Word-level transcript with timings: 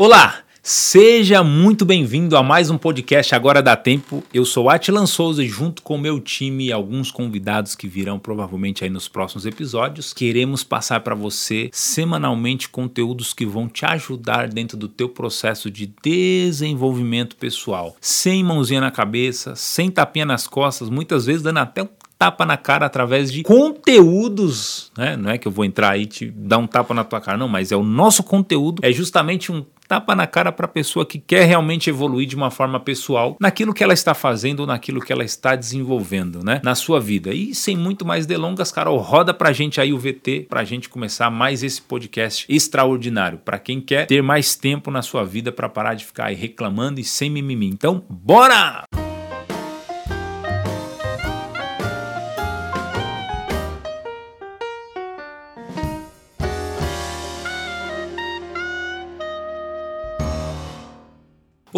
Olá, 0.00 0.42
seja 0.62 1.42
muito 1.42 1.84
bem-vindo 1.84 2.36
a 2.36 2.42
mais 2.42 2.70
um 2.70 2.78
podcast 2.78 3.34
Agora 3.34 3.60
Dá 3.60 3.74
Tempo. 3.74 4.22
Eu 4.32 4.44
sou 4.44 4.70
Atilan 4.70 5.06
Souza 5.06 5.42
e 5.42 5.48
junto 5.48 5.82
com 5.82 5.96
o 5.96 6.00
meu 6.00 6.20
time 6.20 6.66
e 6.66 6.72
alguns 6.72 7.10
convidados 7.10 7.74
que 7.74 7.88
virão 7.88 8.16
provavelmente 8.16 8.84
aí 8.84 8.90
nos 8.90 9.08
próximos 9.08 9.44
episódios, 9.44 10.12
queremos 10.12 10.62
passar 10.62 11.00
para 11.00 11.16
você 11.16 11.68
semanalmente 11.72 12.68
conteúdos 12.68 13.34
que 13.34 13.44
vão 13.44 13.68
te 13.68 13.84
ajudar 13.86 14.46
dentro 14.46 14.76
do 14.76 14.86
teu 14.86 15.08
processo 15.08 15.68
de 15.68 15.92
desenvolvimento 16.00 17.34
pessoal. 17.34 17.96
Sem 18.00 18.44
mãozinha 18.44 18.80
na 18.80 18.92
cabeça, 18.92 19.56
sem 19.56 19.90
tapinha 19.90 20.24
nas 20.24 20.46
costas, 20.46 20.88
muitas 20.88 21.26
vezes 21.26 21.42
dando 21.42 21.58
até 21.58 21.82
um 21.82 21.88
tapa 22.18 22.44
na 22.44 22.56
cara 22.56 22.86
através 22.86 23.30
de 23.32 23.42
conteúdos, 23.42 24.90
né? 24.96 25.16
Não 25.16 25.30
é 25.30 25.38
que 25.38 25.46
eu 25.46 25.52
vou 25.52 25.64
entrar 25.64 25.90
aí 25.90 26.02
e 26.02 26.06
te 26.06 26.30
dar 26.30 26.58
um 26.58 26.66
tapa 26.66 26.92
na 26.92 27.04
tua 27.04 27.20
cara, 27.20 27.38
não, 27.38 27.48
mas 27.48 27.70
é 27.70 27.76
o 27.76 27.82
nosso 27.82 28.22
conteúdo, 28.22 28.80
é 28.84 28.92
justamente 28.92 29.52
um 29.52 29.64
tapa 29.86 30.14
na 30.14 30.26
cara 30.26 30.52
para 30.52 30.66
a 30.66 30.68
pessoa 30.68 31.06
que 31.06 31.18
quer 31.18 31.46
realmente 31.46 31.88
evoluir 31.88 32.28
de 32.28 32.36
uma 32.36 32.50
forma 32.50 32.78
pessoal 32.78 33.36
naquilo 33.40 33.72
que 33.72 33.82
ela 33.82 33.94
está 33.94 34.12
fazendo 34.12 34.60
ou 34.60 34.66
naquilo 34.66 35.00
que 35.00 35.12
ela 35.12 35.24
está 35.24 35.56
desenvolvendo, 35.56 36.44
né, 36.44 36.60
na 36.62 36.74
sua 36.74 37.00
vida. 37.00 37.32
E 37.32 37.54
sem 37.54 37.76
muito 37.76 38.04
mais 38.04 38.26
delongas, 38.26 38.70
Carol, 38.70 38.98
roda 38.98 39.32
pra 39.32 39.52
gente 39.52 39.80
aí 39.80 39.92
o 39.92 39.98
VT 39.98 40.46
pra 40.48 40.64
gente 40.64 40.88
começar 40.88 41.30
mais 41.30 41.62
esse 41.62 41.80
podcast 41.80 42.44
extraordinário 42.48 43.38
para 43.38 43.58
quem 43.58 43.80
quer 43.80 44.06
ter 44.06 44.22
mais 44.22 44.54
tempo 44.54 44.90
na 44.90 45.00
sua 45.00 45.24
vida 45.24 45.50
para 45.50 45.68
parar 45.68 45.94
de 45.94 46.04
ficar 46.04 46.26
aí 46.26 46.34
reclamando 46.34 47.00
e 47.00 47.04
sem 47.04 47.30
mimimi. 47.30 47.68
Então, 47.68 48.04
bora! 48.10 49.07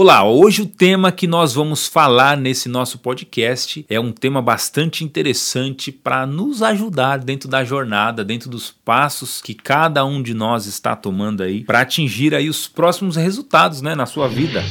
Olá, 0.02 0.24
hoje 0.24 0.62
o 0.62 0.66
tema 0.66 1.12
que 1.12 1.26
nós 1.26 1.52
vamos 1.52 1.86
falar 1.86 2.34
nesse 2.34 2.70
nosso 2.70 2.98
podcast 3.00 3.84
é 3.86 4.00
um 4.00 4.12
tema 4.12 4.40
bastante 4.40 5.04
interessante 5.04 5.92
para 5.92 6.24
nos 6.26 6.62
ajudar 6.62 7.18
dentro 7.18 7.50
da 7.50 7.62
jornada, 7.64 8.24
dentro 8.24 8.48
dos 8.48 8.70
passos 8.70 9.42
que 9.42 9.52
cada 9.52 10.02
um 10.02 10.22
de 10.22 10.32
nós 10.32 10.64
está 10.64 10.96
tomando 10.96 11.42
aí 11.42 11.64
para 11.64 11.82
atingir 11.82 12.34
aí 12.34 12.48
os 12.48 12.66
próximos 12.66 13.14
resultados, 13.14 13.82
né, 13.82 13.94
na 13.94 14.06
sua 14.06 14.26
vida. 14.26 14.64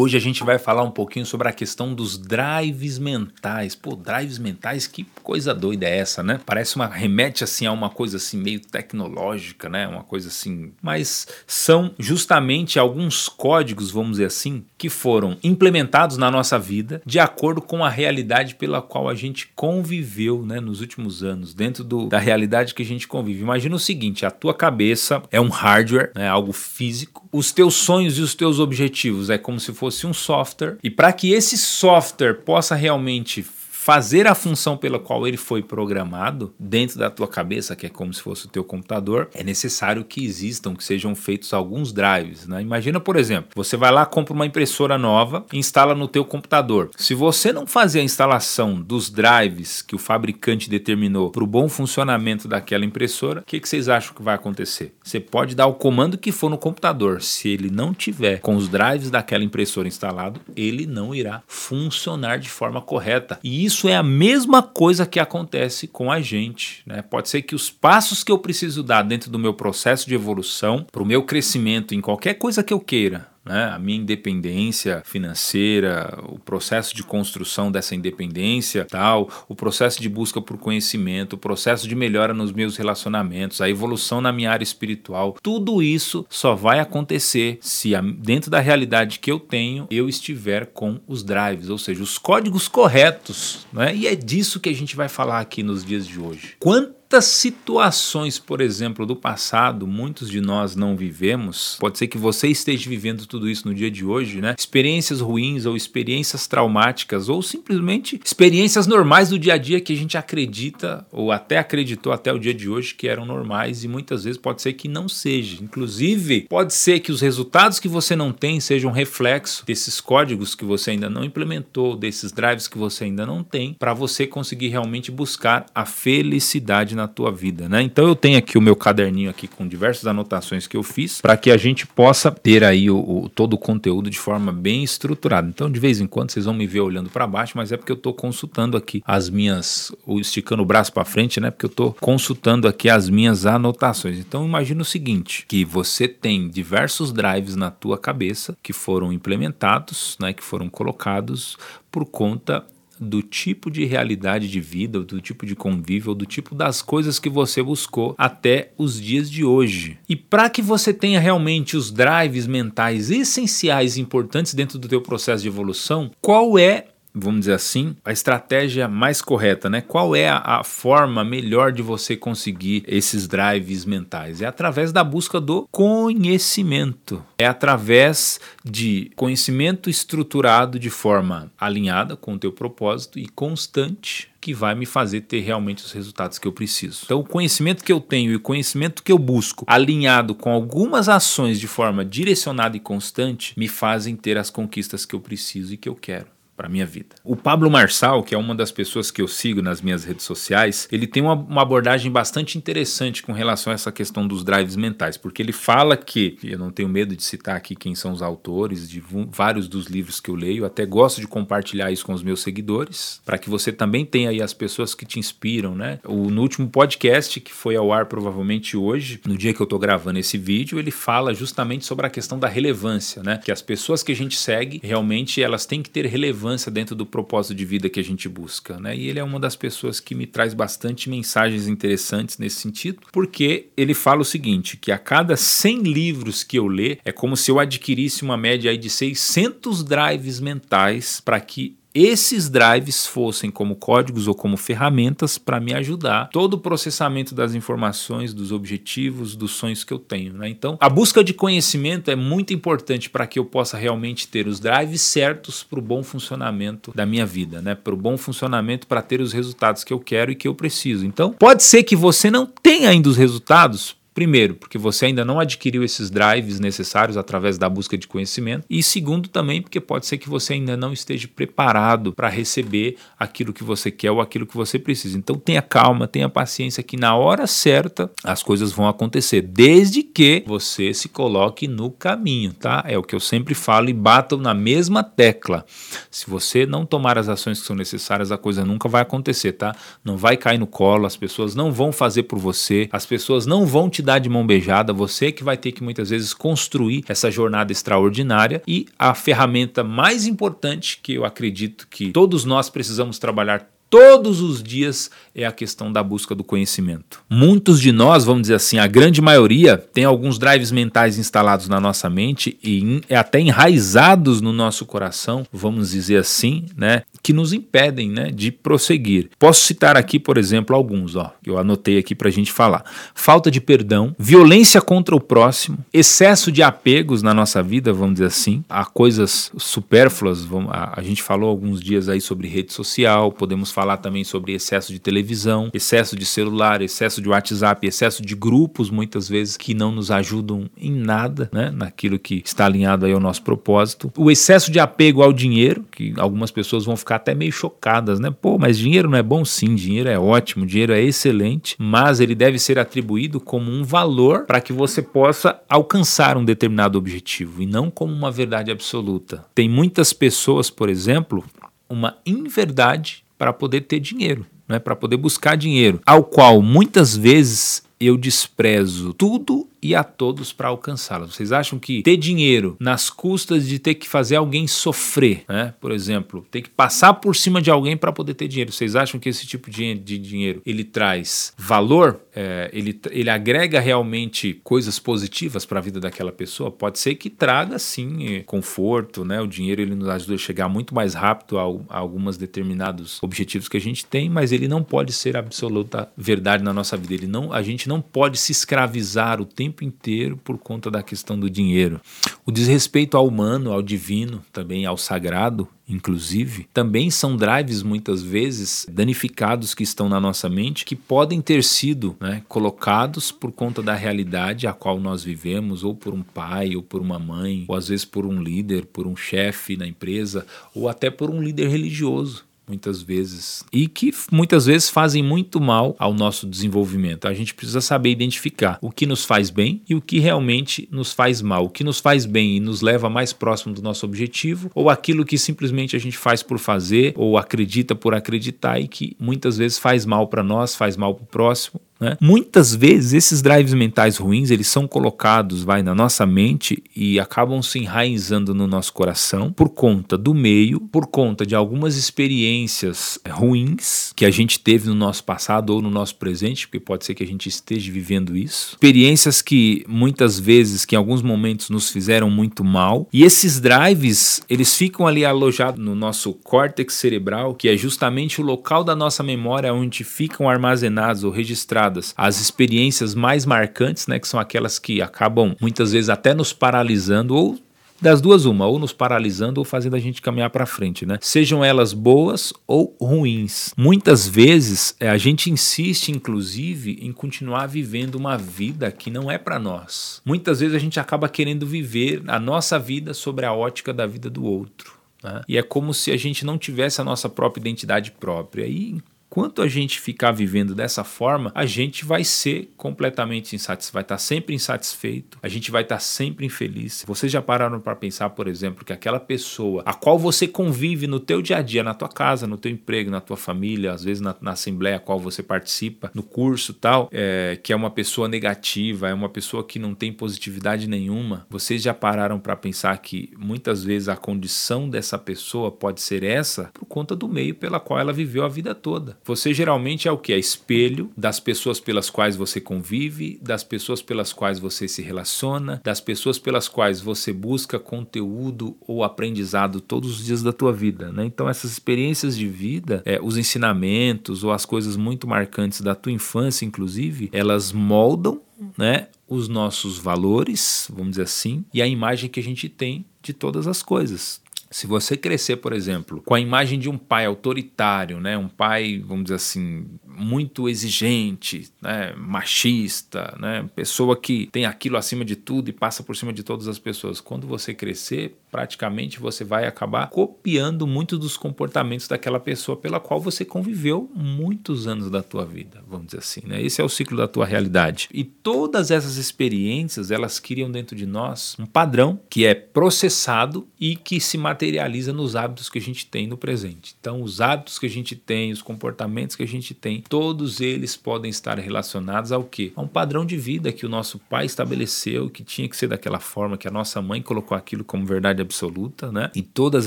Hoje 0.00 0.16
a 0.16 0.20
gente 0.20 0.44
vai 0.44 0.60
falar 0.60 0.84
um 0.84 0.92
pouquinho 0.92 1.26
sobre 1.26 1.48
a 1.48 1.52
questão 1.52 1.92
dos 1.92 2.16
drives 2.16 3.00
mentais. 3.00 3.74
Pô, 3.74 3.96
drives 3.96 4.38
mentais, 4.38 4.86
que 4.86 5.04
coisa 5.24 5.52
doida 5.52 5.86
é 5.86 5.98
essa, 5.98 6.22
né? 6.22 6.38
Parece 6.46 6.76
uma 6.76 6.86
remete 6.86 7.42
assim 7.42 7.66
a 7.66 7.72
uma 7.72 7.90
coisa 7.90 8.16
assim 8.16 8.38
meio 8.38 8.60
tecnológica, 8.60 9.68
né? 9.68 9.88
Uma 9.88 10.04
coisa 10.04 10.28
assim, 10.28 10.70
mas 10.80 11.26
são 11.48 11.92
justamente 11.98 12.78
alguns 12.78 13.28
códigos, 13.28 13.90
vamos 13.90 14.12
dizer 14.12 14.26
assim, 14.26 14.64
que 14.78 14.88
foram 14.88 15.36
implementados 15.42 16.16
na 16.16 16.30
nossa 16.30 16.60
vida 16.60 17.02
de 17.04 17.18
acordo 17.18 17.60
com 17.60 17.84
a 17.84 17.90
realidade 17.90 18.54
pela 18.54 18.80
qual 18.80 19.08
a 19.08 19.16
gente 19.16 19.48
conviveu, 19.56 20.46
né, 20.46 20.60
nos 20.60 20.80
últimos 20.80 21.24
anos, 21.24 21.52
dentro 21.52 21.82
do, 21.82 22.06
da 22.06 22.20
realidade 22.20 22.72
que 22.72 22.84
a 22.84 22.86
gente 22.86 23.08
convive. 23.08 23.42
Imagina 23.42 23.74
o 23.74 23.80
seguinte, 23.80 24.24
a 24.24 24.30
tua 24.30 24.54
cabeça 24.54 25.24
é 25.32 25.40
um 25.40 25.48
hardware, 25.48 26.12
né, 26.14 26.28
algo 26.28 26.52
físico. 26.52 27.27
Os 27.30 27.52
teus 27.52 27.74
sonhos 27.74 28.18
e 28.18 28.22
os 28.22 28.34
teus 28.34 28.58
objetivos 28.58 29.30
é 29.30 29.36
como 29.36 29.60
se 29.60 29.72
fosse 29.72 30.06
um 30.06 30.14
software. 30.14 30.78
E 30.82 30.90
para 30.90 31.12
que 31.12 31.32
esse 31.32 31.58
software 31.58 32.34
possa 32.44 32.74
realmente 32.74 33.42
fazer 33.88 34.26
a 34.26 34.34
função 34.34 34.76
pela 34.76 34.98
qual 34.98 35.26
ele 35.26 35.38
foi 35.38 35.62
programado 35.62 36.52
dentro 36.60 36.98
da 36.98 37.08
tua 37.08 37.26
cabeça, 37.26 37.74
que 37.74 37.86
é 37.86 37.88
como 37.88 38.12
se 38.12 38.20
fosse 38.20 38.44
o 38.44 38.48
teu 38.50 38.62
computador, 38.62 39.30
é 39.32 39.42
necessário 39.42 40.04
que 40.04 40.22
existam, 40.22 40.74
que 40.74 40.84
sejam 40.84 41.14
feitos 41.14 41.54
alguns 41.54 41.90
drives. 41.90 42.46
Né? 42.46 42.60
Imagina, 42.60 43.00
por 43.00 43.16
exemplo, 43.16 43.48
você 43.54 43.78
vai 43.78 43.90
lá, 43.90 44.04
compra 44.04 44.34
uma 44.34 44.44
impressora 44.44 44.98
nova 44.98 45.46
e 45.50 45.56
instala 45.56 45.94
no 45.94 46.06
teu 46.06 46.22
computador. 46.22 46.90
Se 46.98 47.14
você 47.14 47.50
não 47.50 47.66
fazer 47.66 48.00
a 48.00 48.02
instalação 48.02 48.78
dos 48.78 49.08
drives 49.08 49.80
que 49.80 49.94
o 49.94 49.98
fabricante 49.98 50.68
determinou 50.68 51.30
para 51.30 51.42
o 51.42 51.46
bom 51.46 51.66
funcionamento 51.66 52.46
daquela 52.46 52.84
impressora, 52.84 53.40
o 53.40 53.44
que, 53.44 53.58
que 53.58 53.66
vocês 53.66 53.88
acham 53.88 54.14
que 54.14 54.22
vai 54.22 54.34
acontecer? 54.34 54.92
Você 55.02 55.18
pode 55.18 55.54
dar 55.54 55.66
o 55.66 55.72
comando 55.72 56.18
que 56.18 56.30
for 56.30 56.50
no 56.50 56.58
computador. 56.58 57.22
Se 57.22 57.48
ele 57.48 57.70
não 57.70 57.94
tiver 57.94 58.40
com 58.40 58.54
os 58.54 58.68
drives 58.68 59.10
daquela 59.10 59.44
impressora 59.44 59.88
instalado, 59.88 60.42
ele 60.54 60.84
não 60.84 61.14
irá 61.14 61.42
funcionar 61.46 62.38
de 62.38 62.50
forma 62.50 62.82
correta. 62.82 63.40
E 63.42 63.64
isso 63.64 63.77
isso 63.78 63.88
é 63.88 63.94
a 63.94 64.02
mesma 64.02 64.60
coisa 64.60 65.06
que 65.06 65.20
acontece 65.20 65.86
com 65.86 66.10
a 66.10 66.20
gente. 66.20 66.82
Né? 66.84 67.00
Pode 67.00 67.28
ser 67.28 67.42
que 67.42 67.54
os 67.54 67.70
passos 67.70 68.24
que 68.24 68.32
eu 68.32 68.38
preciso 68.38 68.82
dar 68.82 69.02
dentro 69.02 69.30
do 69.30 69.38
meu 69.38 69.54
processo 69.54 70.08
de 70.08 70.16
evolução, 70.16 70.84
para 70.90 71.02
o 71.02 71.06
meu 71.06 71.22
crescimento 71.22 71.94
em 71.94 72.00
qualquer 72.00 72.34
coisa 72.34 72.64
que 72.64 72.72
eu 72.72 72.80
queira, 72.80 73.28
né? 73.48 73.70
a 73.74 73.78
minha 73.78 73.98
independência 73.98 75.02
financeira, 75.04 76.18
o 76.28 76.38
processo 76.38 76.94
de 76.94 77.02
construção 77.02 77.72
dessa 77.72 77.94
independência, 77.94 78.84
tal, 78.84 79.28
o 79.48 79.54
processo 79.54 80.00
de 80.00 80.08
busca 80.08 80.40
por 80.40 80.58
conhecimento, 80.58 81.32
o 81.32 81.38
processo 81.38 81.88
de 81.88 81.94
melhora 81.94 82.34
nos 82.34 82.52
meus 82.52 82.76
relacionamentos, 82.76 83.60
a 83.60 83.68
evolução 83.68 84.20
na 84.20 84.32
minha 84.32 84.50
área 84.50 84.62
espiritual, 84.62 85.36
tudo 85.42 85.82
isso 85.82 86.26
só 86.28 86.54
vai 86.54 86.78
acontecer 86.78 87.58
se 87.60 87.92
dentro 88.18 88.50
da 88.50 88.60
realidade 88.60 89.18
que 89.18 89.30
eu 89.30 89.40
tenho 89.40 89.86
eu 89.90 90.08
estiver 90.08 90.66
com 90.66 91.00
os 91.06 91.22
drives, 91.22 91.70
ou 91.70 91.78
seja, 91.78 92.02
os 92.02 92.18
códigos 92.18 92.68
corretos, 92.68 93.66
né? 93.72 93.94
E 93.94 94.06
é 94.06 94.14
disso 94.14 94.60
que 94.60 94.68
a 94.68 94.74
gente 94.74 94.94
vai 94.94 95.08
falar 95.08 95.40
aqui 95.40 95.62
nos 95.62 95.84
dias 95.84 96.06
de 96.06 96.20
hoje. 96.20 96.54
Quanto 96.58 96.97
quantas 97.08 97.24
situações, 97.24 98.38
por 98.38 98.60
exemplo, 98.60 99.06
do 99.06 99.16
passado, 99.16 99.86
muitos 99.86 100.28
de 100.28 100.42
nós 100.42 100.76
não 100.76 100.94
vivemos. 100.94 101.78
Pode 101.80 101.96
ser 101.96 102.06
que 102.06 102.18
você 102.18 102.48
esteja 102.48 102.88
vivendo 102.90 103.24
tudo 103.24 103.48
isso 103.48 103.66
no 103.66 103.74
dia 103.74 103.90
de 103.90 104.04
hoje, 104.04 104.42
né? 104.42 104.54
Experiências 104.58 105.22
ruins 105.22 105.64
ou 105.64 105.74
experiências 105.74 106.46
traumáticas 106.46 107.30
ou 107.30 107.40
simplesmente 107.40 108.20
experiências 108.22 108.86
normais 108.86 109.30
do 109.30 109.38
dia 109.38 109.54
a 109.54 109.58
dia 109.58 109.80
que 109.80 109.94
a 109.94 109.96
gente 109.96 110.18
acredita 110.18 111.06
ou 111.10 111.32
até 111.32 111.56
acreditou 111.56 112.12
até 112.12 112.30
o 112.30 112.38
dia 112.38 112.52
de 112.52 112.68
hoje 112.68 112.94
que 112.94 113.08
eram 113.08 113.24
normais 113.24 113.84
e 113.84 113.88
muitas 113.88 114.24
vezes 114.24 114.38
pode 114.38 114.60
ser 114.60 114.74
que 114.74 114.86
não 114.86 115.08
seja. 115.08 115.64
Inclusive, 115.64 116.42
pode 116.42 116.74
ser 116.74 117.00
que 117.00 117.10
os 117.10 117.22
resultados 117.22 117.80
que 117.80 117.88
você 117.88 118.14
não 118.14 118.32
tem 118.34 118.60
sejam 118.60 118.90
reflexo 118.90 119.64
desses 119.64 119.98
códigos 119.98 120.54
que 120.54 120.64
você 120.64 120.90
ainda 120.90 121.08
não 121.08 121.24
implementou, 121.24 121.96
desses 121.96 122.32
drives 122.32 122.68
que 122.68 122.76
você 122.76 123.04
ainda 123.04 123.24
não 123.24 123.42
tem, 123.42 123.72
para 123.72 123.94
você 123.94 124.26
conseguir 124.26 124.68
realmente 124.68 125.10
buscar 125.10 125.64
a 125.74 125.86
felicidade 125.86 126.97
na 126.98 127.08
tua 127.08 127.30
vida, 127.30 127.68
né? 127.68 127.80
Então 127.80 128.06
eu 128.06 128.14
tenho 128.14 128.36
aqui 128.36 128.58
o 128.58 128.60
meu 128.60 128.76
caderninho 128.76 129.30
aqui 129.30 129.46
com 129.46 129.66
diversas 129.66 130.06
anotações 130.06 130.66
que 130.66 130.76
eu 130.76 130.82
fiz 130.82 131.20
para 131.20 131.36
que 131.36 131.50
a 131.50 131.56
gente 131.56 131.86
possa 131.86 132.30
ter 132.30 132.64
aí 132.64 132.90
o, 132.90 132.98
o, 132.98 133.28
todo 133.28 133.54
o 133.54 133.58
conteúdo 133.58 134.10
de 134.10 134.18
forma 134.18 134.52
bem 134.52 134.82
estruturada. 134.82 135.48
Então 135.48 135.70
de 135.70 135.78
vez 135.78 136.00
em 136.00 136.06
quando 136.06 136.30
vocês 136.30 136.44
vão 136.44 136.54
me 136.54 136.66
ver 136.66 136.80
olhando 136.80 137.08
para 137.08 137.26
baixo, 137.26 137.52
mas 137.56 137.70
é 137.70 137.76
porque 137.76 137.92
eu 137.92 137.96
estou 137.96 138.12
consultando 138.12 138.76
aqui 138.76 139.02
as 139.06 139.30
minhas, 139.30 139.92
ou 140.04 140.20
esticando 140.20 140.62
o 140.62 140.66
braço 140.66 140.92
para 140.92 141.04
frente, 141.04 141.40
né? 141.40 141.50
Porque 141.50 141.66
eu 141.66 141.70
estou 141.70 141.96
consultando 142.00 142.66
aqui 142.66 142.90
as 142.90 143.08
minhas 143.08 143.46
anotações. 143.46 144.18
Então 144.18 144.44
imagina 144.44 144.82
o 144.82 144.84
seguinte, 144.84 145.46
que 145.46 145.64
você 145.64 146.08
tem 146.08 146.48
diversos 146.48 147.12
drives 147.12 147.54
na 147.54 147.70
tua 147.70 147.96
cabeça 147.96 148.56
que 148.62 148.72
foram 148.72 149.12
implementados, 149.12 150.16
né? 150.20 150.32
Que 150.32 150.42
foram 150.42 150.68
colocados 150.68 151.56
por 151.90 152.04
conta 152.04 152.64
do 153.00 153.22
tipo 153.22 153.70
de 153.70 153.84
realidade 153.84 154.48
de 154.48 154.60
vida, 154.60 155.00
do 155.00 155.20
tipo 155.20 155.46
de 155.46 155.54
convívio, 155.54 156.14
do 156.14 156.26
tipo 156.26 156.54
das 156.54 156.82
coisas 156.82 157.18
que 157.18 157.28
você 157.28 157.62
buscou 157.62 158.14
até 158.18 158.72
os 158.76 159.00
dias 159.00 159.30
de 159.30 159.44
hoje. 159.44 159.98
E 160.08 160.16
para 160.16 160.50
que 160.50 160.62
você 160.62 160.92
tenha 160.92 161.20
realmente 161.20 161.76
os 161.76 161.90
drives 161.90 162.46
mentais 162.46 163.10
essenciais 163.10 163.96
e 163.96 164.00
importantes 164.00 164.54
dentro 164.54 164.78
do 164.78 164.88
teu 164.88 165.00
processo 165.00 165.42
de 165.42 165.48
evolução, 165.48 166.10
qual 166.20 166.58
é 166.58 166.86
vamos 167.18 167.40
dizer 167.40 167.54
assim, 167.54 167.96
a 168.04 168.12
estratégia 168.12 168.88
mais 168.88 169.20
correta, 169.20 169.68
né? 169.68 169.80
Qual 169.80 170.14
é 170.14 170.28
a, 170.28 170.38
a, 170.38 170.64
forma 170.64 171.24
melhor 171.24 171.72
de 171.72 171.82
você 171.82 172.16
conseguir 172.16 172.84
esses 172.86 173.26
drives 173.26 173.84
mentais? 173.84 174.40
É 174.40 174.46
através 174.46 174.92
da 174.92 175.02
busca 175.02 175.40
do 175.40 175.66
conhecimento. 175.70 177.24
É 177.38 177.46
através 177.46 178.40
de 178.64 179.10
conhecimento 179.16 179.88
estruturado 179.88 180.78
de 180.78 180.90
forma 180.90 181.50
alinhada 181.58 182.16
com 182.16 182.34
o 182.34 182.38
teu 182.38 182.52
propósito 182.52 183.18
e 183.18 183.28
constante 183.28 184.30
que 184.40 184.54
vai 184.54 184.74
me 184.74 184.86
fazer 184.86 185.22
ter 185.22 185.40
realmente 185.40 185.84
os 185.84 185.92
resultados 185.92 186.38
que 186.38 186.46
eu 186.46 186.52
preciso. 186.52 187.02
Então, 187.04 187.20
o 187.20 187.24
conhecimento 187.24 187.84
que 187.84 187.92
eu 187.92 188.00
tenho 188.00 188.32
e 188.32 188.36
o 188.36 188.40
conhecimento 188.40 189.02
que 189.02 189.12
eu 189.12 189.18
busco, 189.18 189.64
alinhado 189.66 190.34
com 190.34 190.50
algumas 190.50 191.08
ações 191.08 191.58
de 191.58 191.66
forma 191.66 192.04
direcionada 192.04 192.76
e 192.76 192.80
constante, 192.80 193.52
me 193.56 193.68
fazem 193.68 194.14
ter 194.16 194.38
as 194.38 194.50
conquistas 194.50 195.04
que 195.04 195.14
eu 195.14 195.20
preciso 195.20 195.74
e 195.74 195.76
que 195.76 195.88
eu 195.88 195.94
quero. 195.94 196.37
Para 196.58 196.68
minha 196.68 196.84
vida. 196.84 197.14
O 197.22 197.36
Pablo 197.36 197.70
Marçal, 197.70 198.20
que 198.24 198.34
é 198.34 198.38
uma 198.38 198.52
das 198.52 198.72
pessoas 198.72 199.12
que 199.12 199.22
eu 199.22 199.28
sigo 199.28 199.62
nas 199.62 199.80
minhas 199.80 200.04
redes 200.04 200.24
sociais, 200.24 200.88
ele 200.90 201.06
tem 201.06 201.22
uma, 201.22 201.34
uma, 201.34 201.62
abordagem 201.62 202.10
bastante 202.10 202.58
interessante 202.58 203.22
com 203.22 203.32
relação 203.32 203.70
a 203.70 203.74
essa 203.74 203.92
questão 203.92 204.26
dos 204.26 204.42
drives 204.42 204.74
mentais, 204.74 205.16
porque 205.16 205.40
ele 205.40 205.52
fala 205.52 205.96
que, 205.96 206.36
eu 206.42 206.58
não 206.58 206.72
tenho 206.72 206.88
medo 206.88 207.14
de 207.14 207.22
citar 207.22 207.54
aqui 207.54 207.76
quem 207.76 207.94
são 207.94 208.10
os 208.10 208.22
autores 208.22 208.90
de 208.90 209.00
vários 209.30 209.68
dos 209.68 209.86
livros 209.86 210.18
que 210.18 210.30
eu 210.30 210.34
leio, 210.34 210.64
até 210.64 210.84
gosto 210.84 211.20
de 211.20 211.28
compartilhar 211.28 211.92
isso 211.92 212.04
com 212.04 212.12
os 212.12 212.24
meus 212.24 212.42
seguidores, 212.42 213.20
para 213.24 213.38
que 213.38 213.48
você 213.48 213.70
também 213.70 214.04
tenha 214.04 214.30
aí 214.30 214.42
as 214.42 214.52
pessoas 214.52 214.96
que 214.96 215.06
te 215.06 215.20
inspiram, 215.20 215.76
né? 215.76 216.00
O, 216.04 216.28
no 216.28 216.42
último 216.42 216.68
podcast, 216.68 217.38
que 217.38 217.52
foi 217.52 217.76
ao 217.76 217.92
ar 217.92 218.06
provavelmente 218.06 218.76
hoje, 218.76 219.20
no 219.24 219.38
dia 219.38 219.54
que 219.54 219.60
eu 219.60 219.66
tô 219.66 219.78
gravando 219.78 220.18
esse 220.18 220.36
vídeo, 220.36 220.76
ele 220.80 220.90
fala 220.90 221.32
justamente 221.32 221.86
sobre 221.86 222.04
a 222.04 222.10
questão 222.10 222.36
da 222.36 222.48
relevância, 222.48 223.22
né? 223.22 223.38
Que 223.44 223.52
as 223.52 223.62
pessoas 223.62 224.02
que 224.02 224.10
a 224.10 224.16
gente 224.16 224.36
segue, 224.36 224.80
realmente 224.82 225.40
elas 225.40 225.64
têm 225.64 225.80
que 225.82 225.90
ter 225.90 226.04
relevância 226.04 226.47
relevância 226.48 226.70
dentro 226.70 226.96
do 226.96 227.04
propósito 227.04 227.54
de 227.54 227.64
vida 227.64 227.88
que 227.88 228.00
a 228.00 228.04
gente 228.04 228.28
busca. 228.28 228.78
Né? 228.78 228.96
E 228.96 229.08
ele 229.08 229.18
é 229.18 229.24
uma 229.24 229.38
das 229.38 229.54
pessoas 229.54 230.00
que 230.00 230.14
me 230.14 230.26
traz 230.26 230.54
bastante 230.54 231.10
mensagens 231.10 231.68
interessantes 231.68 232.38
nesse 232.38 232.56
sentido, 232.56 233.00
porque 233.12 233.68
ele 233.76 233.94
fala 233.94 234.22
o 234.22 234.24
seguinte, 234.24 234.76
que 234.76 234.90
a 234.90 234.98
cada 234.98 235.36
100 235.36 235.82
livros 235.82 236.42
que 236.42 236.58
eu 236.58 236.66
ler, 236.66 236.98
é 237.04 237.12
como 237.12 237.36
se 237.36 237.50
eu 237.50 237.58
adquirisse 237.58 238.22
uma 238.22 238.36
média 238.36 238.70
aí 238.70 238.78
de 238.78 238.90
600 238.90 239.84
drives 239.84 240.40
mentais 240.40 241.20
para 241.20 241.40
que 241.40 241.76
esses 242.06 242.48
drives 242.48 243.06
fossem 243.06 243.50
como 243.50 243.76
códigos 243.76 244.28
ou 244.28 244.34
como 244.34 244.56
ferramentas 244.56 245.38
para 245.38 245.60
me 245.60 245.74
ajudar 245.74 246.28
todo 246.30 246.54
o 246.54 246.58
processamento 246.58 247.34
das 247.34 247.54
informações, 247.54 248.32
dos 248.32 248.52
objetivos, 248.52 249.34
dos 249.34 249.52
sonhos 249.52 249.84
que 249.84 249.92
eu 249.92 249.98
tenho. 249.98 250.32
Né? 250.32 250.48
Então, 250.48 250.76
a 250.80 250.88
busca 250.88 251.22
de 251.22 251.34
conhecimento 251.34 252.10
é 252.10 252.16
muito 252.16 252.52
importante 252.52 253.10
para 253.10 253.26
que 253.26 253.38
eu 253.38 253.44
possa 253.44 253.76
realmente 253.76 254.28
ter 254.28 254.46
os 254.46 254.60
drives 254.60 255.02
certos 255.02 255.62
para 255.62 255.78
o 255.78 255.82
bom 255.82 256.02
funcionamento 256.02 256.92
da 256.94 257.04
minha 257.04 257.26
vida, 257.26 257.60
né? 257.60 257.74
para 257.74 257.94
o 257.94 257.96
bom 257.96 258.16
funcionamento 258.16 258.86
para 258.86 259.02
ter 259.02 259.20
os 259.20 259.32
resultados 259.32 259.84
que 259.84 259.92
eu 259.92 260.00
quero 260.00 260.30
e 260.30 260.34
que 260.34 260.48
eu 260.48 260.54
preciso. 260.54 261.04
Então, 261.04 261.32
pode 261.32 261.62
ser 261.62 261.82
que 261.82 261.96
você 261.96 262.30
não 262.30 262.46
tenha 262.46 262.90
ainda 262.90 263.08
os 263.08 263.16
resultados 263.16 263.97
Primeiro, 264.18 264.56
porque 264.56 264.76
você 264.76 265.06
ainda 265.06 265.24
não 265.24 265.38
adquiriu 265.38 265.84
esses 265.84 266.10
drives 266.10 266.58
necessários 266.58 267.16
através 267.16 267.56
da 267.56 267.68
busca 267.68 267.96
de 267.96 268.08
conhecimento. 268.08 268.64
E 268.68 268.82
segundo, 268.82 269.28
também 269.28 269.62
porque 269.62 269.80
pode 269.80 270.06
ser 270.06 270.18
que 270.18 270.28
você 270.28 270.54
ainda 270.54 270.76
não 270.76 270.92
esteja 270.92 271.28
preparado 271.28 272.12
para 272.12 272.28
receber 272.28 272.96
aquilo 273.16 273.52
que 273.52 273.62
você 273.62 273.92
quer 273.92 274.10
ou 274.10 274.20
aquilo 274.20 274.44
que 274.44 274.56
você 274.56 274.76
precisa. 274.76 275.16
Então 275.16 275.36
tenha 275.36 275.62
calma, 275.62 276.08
tenha 276.08 276.28
paciência 276.28 276.82
que 276.82 276.96
na 276.96 277.14
hora 277.14 277.46
certa 277.46 278.10
as 278.24 278.42
coisas 278.42 278.72
vão 278.72 278.88
acontecer, 278.88 279.40
desde 279.40 280.02
que 280.02 280.42
você 280.44 280.92
se 280.92 281.08
coloque 281.08 281.68
no 281.68 281.88
caminho, 281.88 282.52
tá? 282.52 282.82
É 282.88 282.98
o 282.98 283.04
que 283.04 283.14
eu 283.14 283.20
sempre 283.20 283.54
falo 283.54 283.88
e 283.88 283.92
bato 283.92 284.36
na 284.36 284.52
mesma 284.52 285.04
tecla. 285.04 285.64
Se 286.10 286.28
você 286.28 286.66
não 286.66 286.84
tomar 286.84 287.18
as 287.18 287.28
ações 287.28 287.60
que 287.60 287.66
são 287.68 287.76
necessárias, 287.76 288.32
a 288.32 288.36
coisa 288.36 288.64
nunca 288.64 288.88
vai 288.88 289.02
acontecer, 289.02 289.52
tá? 289.52 289.76
Não 290.04 290.16
vai 290.16 290.36
cair 290.36 290.58
no 290.58 290.66
colo, 290.66 291.06
as 291.06 291.16
pessoas 291.16 291.54
não 291.54 291.70
vão 291.70 291.92
fazer 291.92 292.24
por 292.24 292.40
você, 292.40 292.88
as 292.90 293.06
pessoas 293.06 293.46
não 293.46 293.64
vão 293.64 293.88
te 293.88 294.07
dar 294.08 294.18
de 294.18 294.28
mão 294.30 294.46
beijada, 294.46 294.90
você 294.90 295.30
que 295.30 295.44
vai 295.44 295.56
ter 295.56 295.72
que 295.72 295.84
muitas 295.84 296.08
vezes 296.08 296.32
construir 296.32 297.04
essa 297.06 297.30
jornada 297.30 297.70
extraordinária 297.70 298.62
e 298.66 298.86
a 298.98 299.14
ferramenta 299.14 299.84
mais 299.84 300.26
importante 300.26 300.98
que 301.02 301.12
eu 301.12 301.26
acredito 301.26 301.86
que 301.90 302.10
todos 302.10 302.46
nós 302.46 302.70
precisamos 302.70 303.18
trabalhar 303.18 303.68
todos 303.90 304.40
os 304.40 304.62
dias 304.62 305.10
é 305.34 305.44
a 305.44 305.52
questão 305.52 305.92
da 305.92 306.02
busca 306.02 306.34
do 306.34 306.44
conhecimento. 306.44 307.22
Muitos 307.28 307.80
de 307.80 307.90
nós, 307.92 308.24
vamos 308.24 308.42
dizer 308.42 308.54
assim, 308.54 308.78
a 308.78 308.86
grande 308.86 309.20
maioria, 309.20 309.76
tem 309.78 310.04
alguns 310.04 310.38
drives 310.38 310.70
mentais 310.70 311.18
instalados 311.18 311.68
na 311.68 311.80
nossa 311.80 312.08
mente 312.10 312.58
e 312.62 313.02
até 313.10 313.40
enraizados 313.40 314.40
no 314.40 314.52
nosso 314.52 314.84
coração, 314.84 315.46
vamos 315.52 315.90
dizer 315.90 316.18
assim, 316.18 316.66
né, 316.76 317.02
que 317.22 317.32
nos 317.32 317.52
impedem, 317.52 318.10
né, 318.10 318.30
de 318.30 318.50
prosseguir. 318.50 319.30
Posso 319.38 319.64
citar 319.64 319.96
aqui, 319.96 320.18
por 320.18 320.38
exemplo, 320.38 320.74
alguns, 320.74 321.16
ó, 321.16 321.32
que 321.42 321.50
eu 321.50 321.58
anotei 321.58 321.98
aqui 321.98 322.14
para 322.14 322.28
a 322.28 322.32
gente 322.32 322.52
falar: 322.52 322.84
falta 323.14 323.50
de 323.50 323.60
perdão, 323.60 324.14
violência 324.18 324.80
contra 324.80 325.14
o 325.14 325.20
próximo, 325.20 325.78
excesso 325.92 326.50
de 326.52 326.62
apegos 326.62 327.22
na 327.22 327.34
nossa 327.34 327.62
vida, 327.62 327.92
vamos 327.92 328.14
dizer 328.14 328.26
assim, 328.26 328.64
a 328.68 328.84
coisas 328.84 329.50
supérfluas. 329.56 330.44
Vamos, 330.44 330.70
a, 330.72 330.94
a 330.98 331.02
gente 331.02 331.22
falou 331.22 331.48
alguns 331.48 331.80
dias 331.80 332.08
aí 332.08 332.20
sobre 332.20 332.48
rede 332.48 332.72
social, 332.72 333.32
podemos 333.32 333.70
falar 333.70 333.98
também 333.98 334.24
sobre 334.24 334.52
excesso 334.52 334.92
de 334.92 334.98
televisão, 334.98 335.70
excesso 335.72 336.16
de 336.16 336.26
celular, 336.26 336.82
excesso 336.82 337.20
de 337.20 337.28
WhatsApp, 337.28 337.86
excesso 337.86 338.22
de 338.22 338.34
grupos, 338.34 338.90
muitas 338.90 339.28
vezes, 339.28 339.56
que 339.56 339.74
não 339.74 339.92
nos 339.92 340.10
ajudam 340.10 340.68
em 340.76 340.92
nada, 340.92 341.48
né? 341.52 341.70
Naquilo 341.70 342.18
que 342.18 342.42
está 342.44 342.66
alinhado 342.66 343.06
aí 343.06 343.12
ao 343.12 343.20
nosso 343.20 343.42
propósito. 343.42 344.12
O 344.16 344.30
excesso 344.30 344.70
de 344.70 344.78
apego 344.78 345.22
ao 345.22 345.32
dinheiro, 345.32 345.84
que 345.90 346.14
algumas 346.16 346.50
pessoas 346.50 346.84
vão 346.84 346.96
ficar 346.96 347.07
até 347.16 347.34
meio 347.34 347.52
chocadas, 347.52 348.20
né? 348.20 348.30
Pô, 348.30 348.58
mas 348.58 348.78
dinheiro 348.78 349.08
não 349.08 349.18
é 349.18 349.22
bom? 349.22 349.44
Sim, 349.44 349.74
dinheiro 349.74 350.08
é 350.08 350.18
ótimo, 350.18 350.66
dinheiro 350.66 350.92
é 350.92 351.02
excelente, 351.02 351.76
mas 351.78 352.20
ele 352.20 352.34
deve 352.34 352.58
ser 352.58 352.78
atribuído 352.78 353.40
como 353.40 353.70
um 353.70 353.84
valor 353.84 354.44
para 354.44 354.60
que 354.60 354.72
você 354.72 355.02
possa 355.02 355.60
alcançar 355.68 356.36
um 356.36 356.44
determinado 356.44 356.98
objetivo 356.98 357.62
e 357.62 357.66
não 357.66 357.90
como 357.90 358.12
uma 358.12 358.30
verdade 358.30 358.70
absoluta. 358.70 359.44
Tem 359.54 359.68
muitas 359.68 360.12
pessoas, 360.12 360.70
por 360.70 360.88
exemplo, 360.88 361.44
uma 361.88 362.16
inverdade 362.26 363.24
para 363.36 363.52
poder 363.52 363.82
ter 363.82 364.00
dinheiro, 364.00 364.44
né, 364.66 364.78
para 364.78 364.96
poder 364.96 365.16
buscar 365.16 365.56
dinheiro, 365.56 366.00
ao 366.04 366.24
qual 366.24 366.60
muitas 366.60 367.16
vezes 367.16 367.82
eu 368.00 368.16
desprezo 368.16 369.12
tudo 369.12 369.66
e 369.82 369.94
a 369.94 370.02
todos 370.02 370.52
para 370.52 370.68
alcançá-las. 370.68 371.34
Vocês 371.34 371.52
acham 371.52 371.78
que 371.78 372.02
ter 372.02 372.16
dinheiro 372.16 372.76
nas 372.80 373.10
custas 373.10 373.66
de 373.66 373.78
ter 373.78 373.94
que 373.94 374.08
fazer 374.08 374.36
alguém 374.36 374.66
sofrer, 374.66 375.44
né? 375.48 375.74
Por 375.80 375.92
exemplo, 375.92 376.46
ter 376.50 376.62
que 376.62 376.70
passar 376.70 377.14
por 377.14 377.34
cima 377.36 377.60
de 377.60 377.70
alguém 377.70 377.96
para 377.96 378.12
poder 378.12 378.34
ter 378.34 378.48
dinheiro. 378.48 378.72
Vocês 378.72 378.96
acham 378.96 379.20
que 379.20 379.28
esse 379.28 379.46
tipo 379.46 379.70
de, 379.70 379.94
de 379.94 380.18
dinheiro 380.18 380.62
ele 380.64 380.84
traz 380.84 381.52
valor? 381.56 382.20
É, 382.34 382.70
ele, 382.72 382.98
ele 383.10 383.30
agrega 383.30 383.80
realmente 383.80 384.60
coisas 384.64 384.98
positivas 384.98 385.64
para 385.64 385.78
a 385.78 385.82
vida 385.82 386.00
daquela 386.00 386.32
pessoa? 386.32 386.70
Pode 386.70 386.98
ser 386.98 387.14
que 387.14 387.30
traga 387.30 387.78
sim 387.78 388.42
conforto, 388.46 389.24
né? 389.24 389.40
O 389.40 389.46
dinheiro 389.46 389.82
ele 389.82 389.94
nos 389.94 390.08
ajuda 390.08 390.34
a 390.34 390.38
chegar 390.38 390.68
muito 390.68 390.94
mais 390.94 391.14
rápido 391.14 391.58
a, 391.58 391.62
a 391.88 391.98
alguns 391.98 392.36
determinados 392.36 393.22
objetivos 393.22 393.68
que 393.68 393.76
a 393.76 393.80
gente 393.80 394.04
tem, 394.04 394.28
mas 394.28 394.52
ele 394.52 394.68
não 394.68 394.82
pode 394.82 395.12
ser 395.12 395.36
absoluta 395.36 396.10
verdade 396.16 396.62
na 396.62 396.72
nossa 396.72 396.96
vida. 396.96 397.14
Ele 397.14 397.26
não, 397.26 397.52
a 397.52 397.62
gente 397.62 397.88
não 397.88 398.00
pode 398.00 398.38
se 398.38 398.52
escravizar 398.52 399.40
o 399.40 399.44
tempo 399.44 399.67
tempo 399.68 399.84
inteiro 399.84 400.36
por 400.36 400.58
conta 400.58 400.90
da 400.90 401.02
questão 401.02 401.38
do 401.38 401.50
dinheiro. 401.50 402.00
O 402.44 402.50
desrespeito 402.50 403.16
ao 403.16 403.26
humano, 403.26 403.70
ao 403.70 403.82
divino, 403.82 404.42
também 404.52 404.86
ao 404.86 404.96
sagrado, 404.96 405.68
inclusive, 405.86 406.66
também 406.72 407.10
são 407.10 407.36
drives 407.36 407.82
muitas 407.82 408.22
vezes 408.22 408.86
danificados 408.90 409.74
que 409.74 409.82
estão 409.82 410.08
na 410.08 410.18
nossa 410.18 410.48
mente, 410.48 410.84
que 410.84 410.96
podem 410.96 411.40
ter 411.40 411.62
sido 411.62 412.16
né, 412.20 412.42
colocados 412.48 413.30
por 413.30 413.52
conta 413.52 413.82
da 413.82 413.94
realidade 413.94 414.66
a 414.66 414.72
qual 414.72 414.98
nós 414.98 415.22
vivemos, 415.22 415.84
ou 415.84 415.94
por 415.94 416.14
um 416.14 416.22
pai, 416.22 416.74
ou 416.74 416.82
por 416.82 417.00
uma 417.00 417.18
mãe, 417.18 417.64
ou 417.68 417.76
às 417.76 417.88
vezes 417.88 418.04
por 418.04 418.24
um 418.26 418.42
líder, 418.42 418.86
por 418.86 419.06
um 419.06 419.16
chefe 419.16 419.76
na 419.76 419.86
empresa, 419.86 420.46
ou 420.74 420.88
até 420.88 421.10
por 421.10 421.30
um 421.30 421.42
líder 421.42 421.68
religioso 421.68 422.47
muitas 422.68 423.02
vezes 423.02 423.64
e 423.72 423.88
que 423.88 424.12
muitas 424.30 424.66
vezes 424.66 424.90
fazem 424.90 425.22
muito 425.22 425.60
mal 425.60 425.96
ao 425.98 426.12
nosso 426.12 426.46
desenvolvimento. 426.46 427.26
A 427.26 427.34
gente 427.34 427.54
precisa 427.54 427.80
saber 427.80 428.10
identificar 428.10 428.78
o 428.80 428.90
que 428.90 429.06
nos 429.06 429.24
faz 429.24 429.50
bem 429.50 429.82
e 429.88 429.94
o 429.94 430.00
que 430.00 430.18
realmente 430.18 430.88
nos 430.90 431.12
faz 431.12 431.40
mal. 431.42 431.64
O 431.64 431.70
que 431.70 431.84
nos 431.84 432.00
faz 432.00 432.26
bem 432.26 432.56
e 432.56 432.60
nos 432.60 432.80
leva 432.80 433.08
mais 433.08 433.32
próximo 433.32 433.74
do 433.74 433.82
nosso 433.82 434.06
objetivo 434.06 434.70
ou 434.74 434.90
aquilo 434.90 435.24
que 435.24 435.38
simplesmente 435.38 435.96
a 435.96 435.98
gente 435.98 436.16
faz 436.16 436.42
por 436.42 436.58
fazer 436.58 437.12
ou 437.16 437.38
acredita 437.38 437.94
por 437.94 438.14
acreditar 438.14 438.78
e 438.80 438.88
que 438.88 439.16
muitas 439.18 439.58
vezes 439.58 439.78
faz 439.78 440.04
mal 440.04 440.28
para 440.28 440.42
nós, 440.42 440.74
faz 440.74 440.96
mal 440.96 441.14
para 441.14 441.24
o 441.24 441.26
próximo 441.26 441.80
né? 442.00 442.16
Muitas 442.20 442.74
vezes 442.74 443.12
esses 443.12 443.42
drives 443.42 443.74
mentais 443.74 444.16
ruins 444.16 444.50
eles 444.50 444.68
são 444.68 444.86
colocados 444.86 445.62
vai 445.62 445.82
na 445.82 445.94
nossa 445.94 446.24
mente 446.24 446.82
e 446.94 447.18
acabam 447.18 447.60
se 447.62 447.78
enraizando 447.78 448.54
no 448.54 448.66
nosso 448.66 448.92
coração 448.92 449.52
por 449.52 449.70
conta 449.70 450.16
do 450.16 450.32
meio, 450.32 450.80
por 450.80 451.06
conta 451.06 451.44
de 451.44 451.54
algumas 451.54 451.96
experiências 451.96 453.18
ruins 453.28 454.12
que 454.14 454.24
a 454.24 454.30
gente 454.30 454.60
teve 454.60 454.88
no 454.88 454.94
nosso 454.94 455.24
passado 455.24 455.70
ou 455.70 455.82
no 455.82 455.90
nosso 455.90 456.16
presente, 456.16 456.66
porque 456.66 456.80
pode 456.80 457.04
ser 457.04 457.14
que 457.14 457.24
a 457.24 457.26
gente 457.26 457.48
esteja 457.48 457.90
vivendo 457.90 458.36
isso. 458.36 458.72
Experiências 458.72 459.42
que 459.42 459.84
muitas 459.88 460.38
vezes, 460.38 460.84
que 460.84 460.94
em 460.94 460.98
alguns 460.98 461.22
momentos 461.22 461.70
nos 461.70 461.90
fizeram 461.90 462.30
muito 462.30 462.64
mal. 462.64 463.08
E 463.12 463.24
esses 463.24 463.60
drives 463.60 464.42
eles 464.48 464.76
ficam 464.76 465.06
ali 465.06 465.24
alojados 465.24 465.82
no 465.82 465.94
nosso 465.94 466.32
córtex 466.32 466.94
cerebral, 466.94 467.54
que 467.54 467.68
é 467.68 467.76
justamente 467.76 468.40
o 468.40 468.44
local 468.44 468.84
da 468.84 468.94
nossa 468.94 469.22
memória 469.22 469.72
onde 469.72 470.04
ficam 470.04 470.48
armazenados 470.48 471.24
ou 471.24 471.30
registrados 471.30 471.87
as 472.16 472.40
experiências 472.40 473.14
mais 473.14 473.44
marcantes, 473.44 474.06
né, 474.06 474.18
que 474.18 474.28
são 474.28 474.38
aquelas 474.38 474.78
que 474.78 475.00
acabam 475.02 475.56
muitas 475.60 475.92
vezes 475.92 476.08
até 476.08 476.34
nos 476.34 476.52
paralisando 476.52 477.34
ou 477.34 477.58
das 478.00 478.20
duas 478.20 478.44
uma, 478.44 478.66
ou 478.66 478.78
nos 478.78 478.92
paralisando 478.92 479.60
ou 479.60 479.64
fazendo 479.64 479.96
a 479.96 479.98
gente 479.98 480.22
caminhar 480.22 480.50
para 480.50 480.66
frente, 480.66 481.04
né? 481.04 481.18
Sejam 481.20 481.64
elas 481.64 481.92
boas 481.92 482.52
ou 482.66 482.96
ruins. 483.00 483.74
Muitas 483.76 484.26
vezes 484.26 484.94
é, 485.00 485.08
a 485.08 485.18
gente 485.18 485.50
insiste 485.50 486.10
inclusive 486.10 486.98
em 487.02 487.12
continuar 487.12 487.66
vivendo 487.66 488.14
uma 488.14 488.36
vida 488.36 488.90
que 488.92 489.10
não 489.10 489.30
é 489.30 489.36
para 489.36 489.58
nós. 489.58 490.22
Muitas 490.24 490.60
vezes 490.60 490.74
a 490.74 490.78
gente 490.78 491.00
acaba 491.00 491.28
querendo 491.28 491.66
viver 491.66 492.22
a 492.28 492.38
nossa 492.38 492.78
vida 492.78 493.12
sobre 493.12 493.44
a 493.44 493.52
ótica 493.52 493.92
da 493.92 494.06
vida 494.06 494.30
do 494.30 494.44
outro. 494.44 494.98
Né? 495.22 495.42
E 495.48 495.58
é 495.58 495.62
como 495.62 495.92
se 495.92 496.12
a 496.12 496.16
gente 496.16 496.46
não 496.46 496.56
tivesse 496.56 497.00
a 497.00 497.04
nossa 497.04 497.28
própria 497.28 497.60
identidade 497.60 498.12
própria. 498.12 498.66
E 498.66 498.98
Enquanto 499.30 499.60
a 499.60 499.68
gente 499.68 500.00
ficar 500.00 500.32
vivendo 500.32 500.74
dessa 500.74 501.04
forma, 501.04 501.52
a 501.54 501.66
gente 501.66 502.02
vai 502.02 502.24
ser 502.24 502.72
completamente 502.78 503.54
insatisfeito, 503.54 503.92
vai 503.92 504.02
estar 504.02 504.18
sempre 504.18 504.54
insatisfeito, 504.54 505.38
a 505.42 505.48
gente 505.48 505.70
vai 505.70 505.82
estar 505.82 505.98
sempre 505.98 506.46
infeliz. 506.46 507.04
Vocês 507.06 507.30
já 507.30 507.42
pararam 507.42 507.78
para 507.78 507.94
pensar, 507.94 508.30
por 508.30 508.48
exemplo, 508.48 508.86
que 508.86 508.92
aquela 508.92 509.20
pessoa 509.20 509.82
a 509.84 509.92
qual 509.92 510.18
você 510.18 510.48
convive 510.48 511.06
no 511.06 511.20
teu 511.20 511.42
dia 511.42 511.58
a 511.58 511.62
dia, 511.62 511.84
na 511.84 511.92
tua 511.92 512.08
casa, 512.08 512.46
no 512.46 512.56
teu 512.56 512.72
emprego, 512.72 513.10
na 513.10 513.20
tua 513.20 513.36
família, 513.36 513.92
às 513.92 514.02
vezes 514.02 514.22
na, 514.22 514.34
na 514.40 514.52
assembleia 514.52 514.96
a 514.96 515.00
qual 515.00 515.20
você 515.20 515.42
participa, 515.42 516.10
no 516.14 516.22
curso 516.22 516.72
tal, 516.72 517.10
é, 517.12 517.58
que 517.62 517.70
é 517.70 517.76
uma 517.76 517.90
pessoa 517.90 518.28
negativa, 518.28 519.10
é 519.10 519.14
uma 519.14 519.28
pessoa 519.28 519.62
que 519.62 519.78
não 519.78 519.94
tem 519.94 520.10
positividade 520.10 520.88
nenhuma. 520.88 521.46
Vocês 521.50 521.82
já 521.82 521.92
pararam 521.92 522.40
para 522.40 522.56
pensar 522.56 522.96
que 522.98 523.30
muitas 523.36 523.84
vezes 523.84 524.08
a 524.08 524.16
condição 524.16 524.88
dessa 524.88 525.18
pessoa 525.18 525.70
pode 525.70 526.00
ser 526.00 526.22
essa 526.22 526.70
por 526.72 526.86
conta 526.86 527.14
do 527.14 527.28
meio 527.28 527.54
pela 527.54 527.78
qual 527.78 528.00
ela 528.00 528.12
viveu 528.12 528.42
a 528.42 528.48
vida 528.48 528.74
toda. 528.74 529.17
Você 529.24 529.52
geralmente 529.52 530.08
é 530.08 530.12
o 530.12 530.18
que? 530.18 530.32
É 530.32 530.38
espelho 530.38 531.10
das 531.16 531.38
pessoas 531.38 531.80
pelas 531.80 532.10
quais 532.10 532.36
você 532.36 532.60
convive, 532.60 533.38
das 533.42 533.62
pessoas 533.62 534.00
pelas 534.00 534.32
quais 534.32 534.58
você 534.58 534.88
se 534.88 535.02
relaciona, 535.02 535.80
das 535.84 536.00
pessoas 536.00 536.38
pelas 536.38 536.68
quais 536.68 537.00
você 537.00 537.32
busca 537.32 537.78
conteúdo 537.78 538.76
ou 538.80 539.04
aprendizado 539.04 539.80
todos 539.80 540.18
os 540.18 540.26
dias 540.26 540.42
da 540.42 540.52
tua 540.52 540.72
vida. 540.72 541.12
Né? 541.12 541.24
Então, 541.26 541.48
essas 541.48 541.72
experiências 541.72 542.36
de 542.36 542.48
vida, 542.48 543.02
é, 543.04 543.20
os 543.22 543.36
ensinamentos 543.36 544.44
ou 544.44 544.52
as 544.52 544.64
coisas 544.64 544.96
muito 544.96 545.26
marcantes 545.26 545.80
da 545.80 545.94
tua 545.94 546.12
infância, 546.12 546.64
inclusive, 546.64 547.28
elas 547.32 547.72
moldam 547.72 548.40
né, 548.76 549.08
os 549.28 549.48
nossos 549.48 549.98
valores, 549.98 550.88
vamos 550.92 551.10
dizer 551.10 551.22
assim, 551.22 551.64
e 551.72 551.82
a 551.82 551.86
imagem 551.86 552.28
que 552.28 552.40
a 552.40 552.42
gente 552.42 552.68
tem 552.68 553.04
de 553.22 553.32
todas 553.32 553.66
as 553.66 553.82
coisas. 553.82 554.40
Se 554.70 554.86
você 554.86 555.16
crescer, 555.16 555.56
por 555.56 555.72
exemplo, 555.72 556.22
com 556.24 556.34
a 556.34 556.40
imagem 556.40 556.78
de 556.78 556.90
um 556.90 556.98
pai 556.98 557.24
autoritário, 557.24 558.20
né, 558.20 558.36
um 558.36 558.48
pai, 558.48 559.02
vamos 559.04 559.24
dizer 559.24 559.36
assim, 559.36 559.86
muito 560.06 560.68
exigente, 560.68 561.70
né, 561.80 562.12
machista, 562.16 563.36
né, 563.40 563.68
pessoa 563.74 564.16
que 564.16 564.48
tem 564.52 564.66
aquilo 564.66 564.96
acima 564.96 565.24
de 565.24 565.36
tudo 565.36 565.70
e 565.70 565.72
passa 565.72 566.02
por 566.02 566.16
cima 566.16 566.32
de 566.32 566.42
todas 566.42 566.68
as 566.68 566.78
pessoas, 566.78 567.20
quando 567.20 567.46
você 567.46 567.72
crescer, 567.72 568.36
praticamente 568.50 569.20
você 569.20 569.44
vai 569.44 569.66
acabar 569.66 570.08
copiando 570.08 570.86
muito 570.86 571.18
dos 571.18 571.36
comportamentos 571.36 572.08
daquela 572.08 572.40
pessoa 572.40 572.76
pela 572.76 573.00
qual 573.00 573.20
você 573.20 573.44
conviveu 573.44 574.10
muitos 574.14 574.86
anos 574.86 575.10
da 575.10 575.22
tua 575.22 575.44
vida, 575.44 575.82
vamos 575.86 576.06
dizer 576.06 576.18
assim, 576.18 576.40
né? 576.44 576.62
Esse 576.62 576.80
é 576.80 576.84
o 576.84 576.88
ciclo 576.88 577.16
da 577.16 577.28
tua 577.28 577.46
realidade. 577.46 578.08
E 578.12 578.24
todas 578.24 578.90
essas 578.90 579.16
experiências, 579.16 580.10
elas 580.10 580.38
criam 580.38 580.70
dentro 580.70 580.96
de 580.96 581.06
nós 581.06 581.56
um 581.58 581.66
padrão 581.66 582.20
que 582.28 582.46
é 582.46 582.54
processado 582.54 583.66
e 583.78 583.96
que 583.96 584.20
se 584.20 584.38
materializa 584.38 585.12
nos 585.12 585.36
hábitos 585.36 585.68
que 585.68 585.78
a 585.78 585.82
gente 585.82 586.06
tem 586.06 586.26
no 586.26 586.36
presente. 586.36 586.96
Então, 586.98 587.22
os 587.22 587.40
hábitos 587.40 587.78
que 587.78 587.86
a 587.86 587.90
gente 587.90 588.16
tem, 588.16 588.52
os 588.52 588.62
comportamentos 588.62 589.36
que 589.36 589.42
a 589.42 589.46
gente 589.46 589.74
tem, 589.74 590.02
todos 590.08 590.60
eles 590.60 590.96
podem 590.96 591.30
estar 591.30 591.58
relacionados 591.58 592.32
ao 592.32 592.44
quê? 592.44 592.72
A 592.74 592.82
um 592.82 592.88
padrão 592.88 593.24
de 593.24 593.36
vida 593.36 593.72
que 593.72 593.86
o 593.86 593.88
nosso 593.88 594.18
pai 594.18 594.46
estabeleceu, 594.46 595.28
que 595.28 595.44
tinha 595.44 595.68
que 595.68 595.76
ser 595.76 595.88
daquela 595.88 596.18
forma, 596.18 596.56
que 596.56 596.68
a 596.68 596.70
nossa 596.70 597.00
mãe 597.02 597.20
colocou 597.20 597.56
aquilo 597.56 597.84
como 597.84 598.06
verdade 598.06 598.37
absoluta, 598.40 599.10
né? 599.12 599.30
E 599.34 599.42
todas 599.42 599.86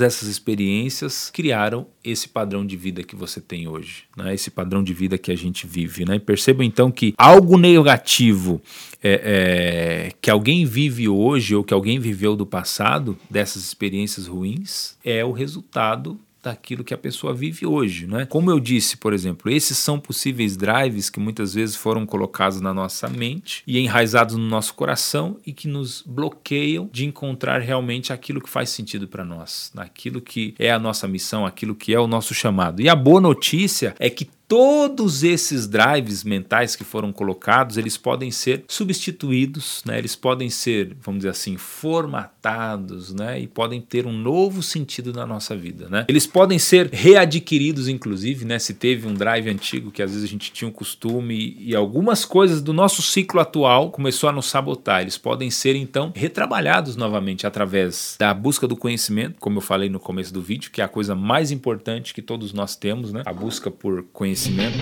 essas 0.00 0.28
experiências 0.28 1.30
criaram 1.30 1.86
esse 2.04 2.28
padrão 2.28 2.64
de 2.64 2.76
vida 2.76 3.02
que 3.02 3.16
você 3.16 3.40
tem 3.40 3.68
hoje, 3.68 4.04
né? 4.16 4.34
Esse 4.34 4.50
padrão 4.50 4.82
de 4.82 4.92
vida 4.92 5.18
que 5.18 5.30
a 5.30 5.36
gente 5.36 5.66
vive, 5.66 6.04
né? 6.04 6.16
E 6.16 6.20
perceba 6.20 6.64
então 6.64 6.90
que 6.90 7.14
algo 7.16 7.56
negativo 7.56 8.60
é, 9.02 9.20
é, 9.24 10.12
que 10.20 10.30
alguém 10.30 10.64
vive 10.64 11.08
hoje 11.08 11.54
ou 11.54 11.64
que 11.64 11.74
alguém 11.74 11.98
viveu 11.98 12.36
do 12.36 12.46
passado, 12.46 13.18
dessas 13.28 13.64
experiências 13.64 14.26
ruins, 14.26 14.96
é 15.04 15.24
o 15.24 15.32
resultado 15.32 16.18
daquilo 16.42 16.82
que 16.82 16.92
a 16.92 16.98
pessoa 16.98 17.32
vive 17.32 17.64
hoje, 17.64 18.06
né? 18.06 18.26
Como 18.26 18.50
eu 18.50 18.58
disse, 18.58 18.96
por 18.96 19.12
exemplo, 19.12 19.50
esses 19.50 19.78
são 19.78 19.98
possíveis 19.98 20.56
drives 20.56 21.08
que 21.08 21.20
muitas 21.20 21.54
vezes 21.54 21.76
foram 21.76 22.04
colocados 22.04 22.60
na 22.60 22.74
nossa 22.74 23.08
mente 23.08 23.62
e 23.66 23.78
enraizados 23.78 24.36
no 24.36 24.44
nosso 24.44 24.74
coração 24.74 25.38
e 25.46 25.52
que 25.52 25.68
nos 25.68 26.02
bloqueiam 26.04 26.90
de 26.92 27.06
encontrar 27.06 27.60
realmente 27.60 28.12
aquilo 28.12 28.40
que 28.40 28.50
faz 28.50 28.70
sentido 28.70 29.06
para 29.06 29.24
nós, 29.24 29.70
aquilo 29.76 30.20
que 30.20 30.54
é 30.58 30.72
a 30.72 30.78
nossa 30.78 31.06
missão, 31.06 31.46
aquilo 31.46 31.74
que 31.74 31.94
é 31.94 32.00
o 32.00 32.06
nosso 32.08 32.34
chamado. 32.34 32.82
E 32.82 32.88
a 32.88 32.96
boa 32.96 33.20
notícia 33.20 33.94
é 33.98 34.10
que 34.10 34.28
todos 34.52 35.24
esses 35.24 35.66
drives 35.66 36.22
mentais 36.22 36.76
que 36.76 36.84
foram 36.84 37.10
colocados, 37.10 37.78
eles 37.78 37.96
podem 37.96 38.30
ser 38.30 38.64
substituídos, 38.68 39.82
né? 39.86 39.98
eles 39.98 40.14
podem 40.14 40.50
ser, 40.50 40.94
vamos 41.00 41.20
dizer 41.20 41.30
assim, 41.30 41.56
formatados 41.56 43.14
né? 43.14 43.40
e 43.40 43.46
podem 43.46 43.80
ter 43.80 44.06
um 44.06 44.12
novo 44.12 44.62
sentido 44.62 45.10
na 45.10 45.26
nossa 45.26 45.56
vida. 45.56 45.88
Né? 45.88 46.04
Eles 46.06 46.26
podem 46.26 46.58
ser 46.58 46.90
readquiridos, 46.92 47.88
inclusive, 47.88 48.44
né? 48.44 48.58
se 48.58 48.74
teve 48.74 49.08
um 49.08 49.14
drive 49.14 49.48
antigo 49.48 49.90
que 49.90 50.02
às 50.02 50.10
vezes 50.10 50.24
a 50.24 50.30
gente 50.30 50.52
tinha 50.52 50.68
um 50.68 50.72
costume 50.72 51.56
e, 51.58 51.74
algumas 51.74 52.26
coisas 52.26 52.60
do 52.60 52.74
nosso 52.74 53.00
ciclo 53.00 53.40
atual 53.40 53.90
começou 53.90 54.28
a 54.28 54.32
nos 54.32 54.46
sabotar. 54.50 55.00
Eles 55.00 55.16
podem 55.16 55.50
ser, 55.50 55.76
então, 55.76 56.12
retrabalhados 56.14 56.94
novamente 56.94 57.46
através 57.46 58.16
da 58.18 58.34
busca 58.34 58.68
do 58.68 58.76
conhecimento, 58.76 59.36
como 59.40 59.56
eu 59.56 59.62
falei 59.62 59.88
no 59.88 59.98
começo 59.98 60.32
do 60.32 60.42
vídeo, 60.42 60.70
que 60.70 60.82
é 60.82 60.84
a 60.84 60.88
coisa 60.88 61.14
mais 61.14 61.50
importante 61.50 62.12
que 62.12 62.20
todos 62.20 62.52
nós 62.52 62.76
temos, 62.76 63.14
né? 63.14 63.22
a 63.24 63.32
busca 63.32 63.70
por 63.70 64.04
conhecimento 64.12 64.41
conhecimento 64.48 64.78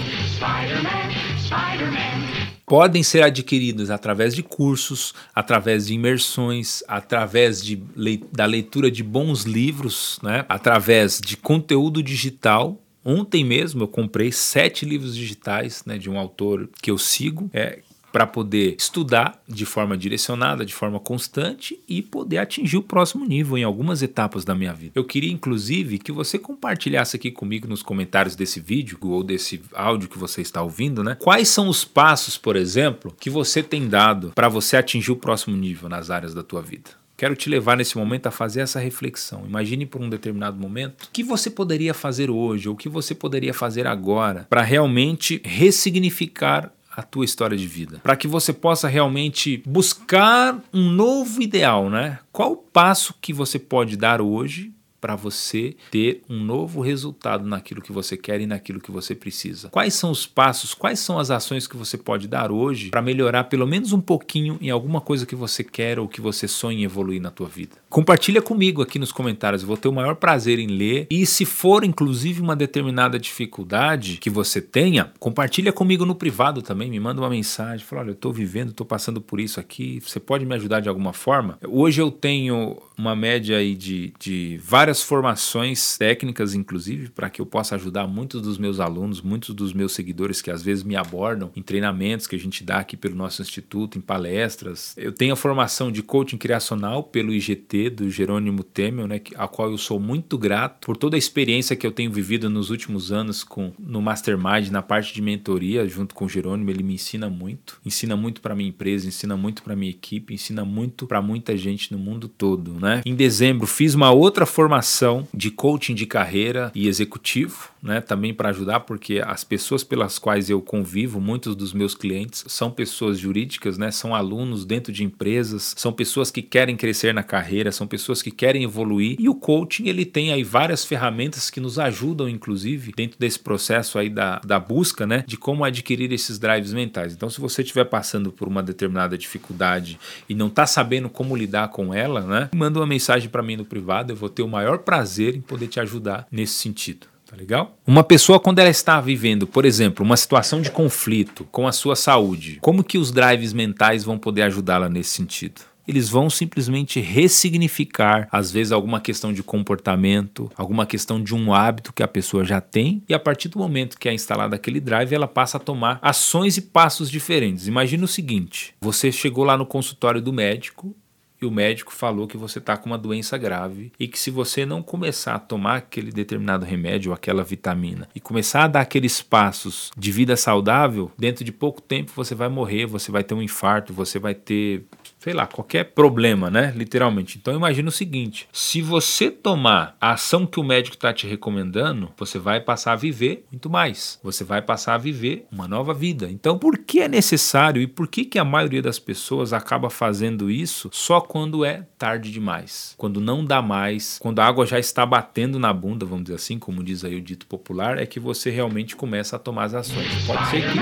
podem 2.66 3.02
ser 3.02 3.24
adquiridos 3.24 3.90
através 3.90 4.32
de 4.32 4.44
cursos, 4.44 5.12
através 5.34 5.88
de 5.88 5.94
imersões, 5.94 6.84
através 6.86 7.60
de, 7.60 7.82
da 8.30 8.46
leitura 8.46 8.88
de 8.88 9.02
bons 9.02 9.42
livros, 9.42 10.20
né? 10.22 10.44
através 10.48 11.20
de 11.20 11.36
conteúdo 11.36 12.00
digital. 12.00 12.80
Ontem 13.04 13.44
mesmo 13.44 13.82
eu 13.82 13.88
comprei 13.88 14.30
sete 14.30 14.84
livros 14.84 15.16
digitais 15.16 15.82
né, 15.84 15.98
de 15.98 16.08
um 16.08 16.16
autor 16.16 16.70
que 16.80 16.92
eu 16.92 16.96
sigo, 16.96 17.50
é, 17.52 17.80
para 18.12 18.26
poder 18.26 18.76
estudar 18.78 19.40
de 19.48 19.64
forma 19.64 19.96
direcionada, 19.96 20.64
de 20.64 20.74
forma 20.74 20.98
constante 20.98 21.78
e 21.88 22.02
poder 22.02 22.38
atingir 22.38 22.76
o 22.76 22.82
próximo 22.82 23.24
nível 23.24 23.56
em 23.56 23.64
algumas 23.64 24.02
etapas 24.02 24.44
da 24.44 24.54
minha 24.54 24.72
vida. 24.72 24.92
Eu 24.94 25.04
queria 25.04 25.32
inclusive 25.32 25.98
que 25.98 26.12
você 26.12 26.38
compartilhasse 26.38 27.16
aqui 27.16 27.30
comigo 27.30 27.68
nos 27.68 27.82
comentários 27.82 28.34
desse 28.34 28.60
vídeo 28.60 28.98
ou 29.02 29.22
desse 29.22 29.60
áudio 29.72 30.08
que 30.08 30.18
você 30.18 30.40
está 30.40 30.62
ouvindo, 30.62 31.02
né? 31.02 31.16
Quais 31.20 31.48
são 31.48 31.68
os 31.68 31.84
passos, 31.84 32.36
por 32.36 32.56
exemplo, 32.56 33.14
que 33.18 33.30
você 33.30 33.62
tem 33.62 33.88
dado 33.88 34.32
para 34.34 34.48
você 34.48 34.76
atingir 34.76 35.12
o 35.12 35.16
próximo 35.16 35.56
nível 35.56 35.88
nas 35.88 36.10
áreas 36.10 36.34
da 36.34 36.42
tua 36.42 36.62
vida? 36.62 37.00
Quero 37.20 37.36
te 37.36 37.50
levar 37.50 37.76
nesse 37.76 37.98
momento 37.98 38.28
a 38.28 38.30
fazer 38.30 38.62
essa 38.62 38.80
reflexão. 38.80 39.44
Imagine 39.46 39.84
por 39.84 40.00
um 40.00 40.08
determinado 40.08 40.58
momento 40.58 41.04
o 41.04 41.08
que 41.12 41.22
você 41.22 41.50
poderia 41.50 41.92
fazer 41.92 42.30
hoje 42.30 42.66
ou 42.66 42.74
o 42.74 42.78
que 42.78 42.88
você 42.88 43.14
poderia 43.14 43.52
fazer 43.52 43.86
agora 43.86 44.46
para 44.48 44.62
realmente 44.62 45.38
ressignificar 45.44 46.72
a 47.00 47.02
tua 47.02 47.24
história 47.24 47.56
de 47.56 47.66
vida, 47.66 47.98
para 48.02 48.14
que 48.14 48.28
você 48.28 48.52
possa 48.52 48.86
realmente 48.86 49.62
buscar 49.66 50.62
um 50.72 50.90
novo 50.90 51.42
ideal, 51.42 51.88
né? 51.88 52.18
Qual 52.30 52.52
o 52.52 52.56
passo 52.56 53.14
que 53.20 53.32
você 53.32 53.58
pode 53.58 53.96
dar 53.96 54.20
hoje 54.20 54.72
para 55.00 55.16
você 55.16 55.74
ter 55.90 56.22
um 56.28 56.42
novo 56.42 56.80
resultado 56.80 57.46
naquilo 57.46 57.80
que 57.80 57.92
você 57.92 58.16
quer 58.16 58.40
e 58.40 58.46
naquilo 58.46 58.80
que 58.80 58.90
você 58.90 59.14
precisa. 59.14 59.68
Quais 59.70 59.94
são 59.94 60.10
os 60.10 60.26
passos, 60.26 60.74
quais 60.74 60.98
são 60.98 61.18
as 61.18 61.30
ações 61.30 61.66
que 61.66 61.76
você 61.76 61.96
pode 61.96 62.28
dar 62.28 62.52
hoje 62.52 62.90
para 62.90 63.02
melhorar 63.02 63.44
pelo 63.44 63.66
menos 63.66 63.92
um 63.92 64.00
pouquinho 64.00 64.58
em 64.60 64.70
alguma 64.70 65.00
coisa 65.00 65.24
que 65.24 65.34
você 65.34 65.64
quer 65.64 65.98
ou 65.98 66.08
que 66.08 66.20
você 66.20 66.46
sonha 66.46 66.84
evoluir 66.84 67.20
na 67.20 67.30
tua 67.30 67.48
vida? 67.48 67.76
Compartilha 67.88 68.40
comigo 68.40 68.82
aqui 68.82 68.98
nos 68.98 69.10
comentários, 69.10 69.62
eu 69.62 69.68
vou 69.68 69.76
ter 69.76 69.88
o 69.88 69.92
maior 69.92 70.14
prazer 70.14 70.58
em 70.58 70.68
ler. 70.68 71.06
E 71.10 71.26
se 71.26 71.44
for 71.44 71.82
inclusive 71.82 72.40
uma 72.40 72.54
determinada 72.54 73.18
dificuldade 73.18 74.18
que 74.18 74.30
você 74.30 74.60
tenha, 74.60 75.12
compartilha 75.18 75.72
comigo 75.72 76.04
no 76.06 76.14
privado 76.14 76.62
também, 76.62 76.90
me 76.90 77.00
manda 77.00 77.20
uma 77.20 77.30
mensagem, 77.30 77.84
fala, 77.84 78.02
olha, 78.02 78.10
eu 78.10 78.14
estou 78.14 78.32
vivendo, 78.32 78.70
estou 78.70 78.86
passando 78.86 79.20
por 79.20 79.40
isso 79.40 79.58
aqui, 79.58 80.00
você 80.00 80.20
pode 80.20 80.44
me 80.44 80.54
ajudar 80.54 80.80
de 80.80 80.88
alguma 80.88 81.12
forma? 81.12 81.58
Hoje 81.66 82.00
eu 82.00 82.10
tenho 82.10 82.76
uma 82.96 83.16
média 83.16 83.56
aí 83.56 83.74
de, 83.74 84.12
de 84.18 84.60
várias 84.90 85.02
formações 85.02 85.96
técnicas, 85.96 86.52
inclusive, 86.52 87.10
para 87.10 87.30
que 87.30 87.40
eu 87.40 87.46
possa 87.46 87.76
ajudar 87.76 88.08
muitos 88.08 88.42
dos 88.42 88.58
meus 88.58 88.80
alunos, 88.80 89.22
muitos 89.22 89.54
dos 89.54 89.72
meus 89.72 89.92
seguidores 89.92 90.42
que 90.42 90.50
às 90.50 90.62
vezes 90.62 90.82
me 90.82 90.96
abordam 90.96 91.50
em 91.54 91.62
treinamentos 91.62 92.26
que 92.26 92.34
a 92.34 92.38
gente 92.38 92.64
dá 92.64 92.78
aqui 92.78 92.96
pelo 92.96 93.14
nosso 93.14 93.40
instituto, 93.40 93.96
em 93.96 94.00
palestras. 94.00 94.94
Eu 94.96 95.12
tenho 95.12 95.32
a 95.32 95.36
formação 95.36 95.92
de 95.92 96.02
coaching 96.02 96.36
criacional 96.36 97.04
pelo 97.04 97.32
IGT 97.32 97.90
do 97.90 98.10
Jerônimo 98.10 98.64
Temel, 98.64 99.06
né, 99.06 99.20
a 99.36 99.46
qual 99.46 99.70
eu 99.70 99.78
sou 99.78 100.00
muito 100.00 100.36
grato 100.36 100.86
por 100.86 100.96
toda 100.96 101.16
a 101.16 101.18
experiência 101.18 101.76
que 101.76 101.86
eu 101.86 101.92
tenho 101.92 102.10
vivido 102.10 102.50
nos 102.50 102.70
últimos 102.70 103.12
anos 103.12 103.44
com 103.44 103.72
no 103.78 104.02
Mastermind, 104.02 104.70
na 104.70 104.82
parte 104.82 105.14
de 105.14 105.22
mentoria, 105.22 105.86
junto 105.86 106.16
com 106.16 106.24
o 106.24 106.28
Jerônimo, 106.28 106.68
ele 106.68 106.82
me 106.82 106.94
ensina 106.94 107.30
muito, 107.30 107.80
ensina 107.86 108.16
muito 108.16 108.40
para 108.40 108.56
minha 108.56 108.68
empresa, 108.68 109.06
ensina 109.06 109.36
muito 109.36 109.62
para 109.62 109.76
minha 109.76 109.90
equipe, 109.90 110.34
ensina 110.34 110.64
muito 110.64 111.06
para 111.06 111.22
muita 111.22 111.56
gente 111.56 111.92
no 111.92 111.98
mundo 111.98 112.28
todo, 112.28 112.74
né? 112.80 113.02
Em 113.06 113.14
dezembro 113.14 113.68
fiz 113.68 113.94
uma 113.94 114.10
outra 114.10 114.44
formação 114.44 114.79
formação 114.80 115.28
de 115.32 115.50
coaching 115.50 115.94
de 115.94 116.06
carreira 116.06 116.72
e 116.74 116.88
executivo, 116.88 117.70
né, 117.82 118.00
também 118.00 118.32
para 118.32 118.50
ajudar, 118.50 118.80
porque 118.80 119.22
as 119.24 119.44
pessoas 119.44 119.82
pelas 119.84 120.18
quais 120.18 120.50
eu 120.50 120.60
convivo, 120.60 121.20
muitos 121.20 121.54
dos 121.54 121.72
meus 121.72 121.94
clientes 121.94 122.44
são 122.46 122.70
pessoas 122.70 123.18
jurídicas, 123.18 123.78
né, 123.78 123.90
são 123.90 124.14
alunos 124.14 124.64
dentro 124.64 124.92
de 124.92 125.04
empresas, 125.04 125.74
são 125.76 125.92
pessoas 125.92 126.30
que 126.30 126.42
querem 126.42 126.76
crescer 126.76 127.14
na 127.14 127.22
carreira, 127.22 127.72
são 127.72 127.86
pessoas 127.86 128.22
que 128.22 128.30
querem 128.30 128.64
evoluir 128.64 129.16
e 129.18 129.28
o 129.28 129.34
coaching 129.34 129.88
ele 129.88 130.04
tem 130.04 130.32
aí 130.32 130.42
várias 130.42 130.84
ferramentas 130.84 131.50
que 131.50 131.60
nos 131.60 131.78
ajudam, 131.78 132.28
inclusive, 132.28 132.92
dentro 132.96 133.18
desse 133.18 133.38
processo 133.38 133.98
aí 133.98 134.08
da, 134.08 134.40
da 134.40 134.58
busca, 134.58 135.06
né, 135.06 135.24
de 135.26 135.36
como 135.36 135.64
adquirir 135.64 136.12
esses 136.12 136.38
drives 136.38 136.72
mentais. 136.72 137.12
Então, 137.12 137.30
se 137.30 137.40
você 137.40 137.62
estiver 137.62 137.84
passando 137.84 138.30
por 138.32 138.48
uma 138.48 138.62
determinada 138.62 139.16
dificuldade 139.16 139.98
e 140.28 140.34
não 140.34 140.48
está 140.48 140.66
sabendo 140.66 141.08
como 141.08 141.36
lidar 141.36 141.68
com 141.68 141.94
ela, 141.94 142.20
né, 142.22 142.48
manda 142.54 142.78
uma 142.78 142.86
mensagem 142.86 143.28
para 143.28 143.42
mim 143.42 143.56
no 143.56 143.64
privado, 143.64 144.12
eu 144.12 144.16
vou 144.16 144.28
ter 144.28 144.42
o 144.42 144.48
maior 144.48 144.69
prazer 144.78 145.34
em 145.34 145.40
poder 145.40 145.68
te 145.68 145.80
ajudar 145.80 146.26
nesse 146.30 146.54
sentido. 146.54 147.06
Tá 147.26 147.36
legal? 147.36 147.78
Uma 147.86 148.02
pessoa, 148.02 148.40
quando 148.40 148.58
ela 148.58 148.70
está 148.70 149.00
vivendo, 149.00 149.46
por 149.46 149.64
exemplo, 149.64 150.04
uma 150.04 150.16
situação 150.16 150.60
de 150.60 150.70
conflito 150.70 151.44
com 151.52 151.68
a 151.68 151.72
sua 151.72 151.94
saúde, 151.94 152.58
como 152.60 152.82
que 152.82 152.98
os 152.98 153.12
drives 153.12 153.52
mentais 153.52 154.02
vão 154.02 154.18
poder 154.18 154.42
ajudá-la 154.42 154.88
nesse 154.88 155.10
sentido? 155.10 155.60
eles 155.90 156.08
vão 156.08 156.30
simplesmente 156.30 157.00
ressignificar, 157.00 158.28
às 158.30 158.52
vezes, 158.52 158.70
alguma 158.70 159.00
questão 159.00 159.32
de 159.32 159.42
comportamento, 159.42 160.48
alguma 160.56 160.86
questão 160.86 161.20
de 161.20 161.34
um 161.34 161.52
hábito 161.52 161.92
que 161.92 162.02
a 162.02 162.06
pessoa 162.06 162.44
já 162.44 162.60
tem, 162.60 163.02
e 163.08 163.14
a 163.14 163.18
partir 163.18 163.48
do 163.48 163.58
momento 163.58 163.98
que 163.98 164.08
é 164.08 164.14
instalado 164.14 164.54
aquele 164.54 164.78
drive, 164.78 165.12
ela 165.12 165.26
passa 165.26 165.56
a 165.56 165.60
tomar 165.60 165.98
ações 166.00 166.56
e 166.56 166.62
passos 166.62 167.10
diferentes. 167.10 167.66
Imagina 167.66 168.04
o 168.04 168.08
seguinte: 168.08 168.72
você 168.80 169.10
chegou 169.10 169.42
lá 169.42 169.56
no 169.56 169.66
consultório 169.66 170.22
do 170.22 170.32
médico 170.32 170.94
e 171.40 171.46
o 171.46 171.50
médico 171.50 171.92
falou 171.92 172.26
que 172.26 172.36
você 172.36 172.58
está 172.58 172.76
com 172.76 172.86
uma 172.86 172.98
doença 172.98 173.38
grave 173.38 173.92
e 173.98 174.06
que 174.06 174.18
se 174.18 174.30
você 174.30 174.66
não 174.66 174.82
começar 174.82 175.34
a 175.34 175.38
tomar 175.38 175.76
aquele 175.76 176.12
determinado 176.12 176.64
remédio 176.64 177.10
ou 177.10 177.14
aquela 177.14 177.42
vitamina 177.42 178.08
e 178.14 178.20
começar 178.20 178.64
a 178.64 178.68
dar 178.68 178.80
aqueles 178.80 179.22
passos 179.22 179.90
de 179.96 180.12
vida 180.12 180.36
saudável, 180.36 181.10
dentro 181.18 181.44
de 181.44 181.52
pouco 181.52 181.80
tempo 181.80 182.12
você 182.14 182.34
vai 182.34 182.48
morrer, 182.48 182.86
você 182.86 183.10
vai 183.10 183.24
ter 183.24 183.34
um 183.34 183.42
infarto, 183.42 183.92
você 183.92 184.18
vai 184.18 184.34
ter 184.34 184.84
sei 185.20 185.34
lá, 185.34 185.46
qualquer 185.46 185.84
problema, 185.84 186.50
né? 186.50 186.72
Literalmente. 186.74 187.38
Então 187.38 187.54
imagina 187.54 187.88
o 187.88 187.92
seguinte: 187.92 188.48
se 188.52 188.80
você 188.80 189.30
tomar 189.30 189.96
a 190.00 190.12
ação 190.12 190.46
que 190.46 190.58
o 190.58 190.64
médico 190.64 190.96
está 190.96 191.12
te 191.12 191.26
recomendando, 191.26 192.10
você 192.16 192.38
vai 192.38 192.60
passar 192.60 192.92
a 192.92 192.96
viver 192.96 193.44
muito 193.52 193.68
mais. 193.68 194.18
Você 194.22 194.42
vai 194.42 194.62
passar 194.62 194.94
a 194.94 194.98
viver 194.98 195.46
uma 195.52 195.68
nova 195.68 195.92
vida. 195.92 196.28
Então, 196.30 196.58
por 196.58 196.78
que 196.78 197.00
é 197.00 197.08
necessário 197.08 197.82
e 197.82 197.86
por 197.86 198.08
que, 198.08 198.24
que 198.24 198.38
a 198.38 198.44
maioria 198.44 198.80
das 198.80 198.98
pessoas 198.98 199.52
acaba 199.52 199.90
fazendo 199.90 200.50
isso 200.50 200.88
só 200.92 201.20
quando 201.20 201.64
é 201.64 201.86
tarde 201.98 202.32
demais? 202.32 202.94
Quando 202.96 203.20
não 203.20 203.44
dá 203.44 203.60
mais, 203.60 204.18
quando 204.18 204.40
a 204.40 204.46
água 204.46 204.64
já 204.64 204.78
está 204.78 205.04
batendo 205.04 205.58
na 205.58 205.72
bunda, 205.72 206.06
vamos 206.06 206.24
dizer 206.24 206.36
assim, 206.36 206.58
como 206.58 206.82
diz 206.82 207.04
aí 207.04 207.16
o 207.16 207.20
dito 207.20 207.46
popular, 207.46 207.98
é 207.98 208.06
que 208.06 208.18
você 208.18 208.48
realmente 208.48 208.96
começa 208.96 209.36
a 209.36 209.38
tomar 209.38 209.64
as 209.64 209.74
ações. 209.74 210.08
Pode 210.26 210.48
ser 210.48 210.62
que 210.62 210.78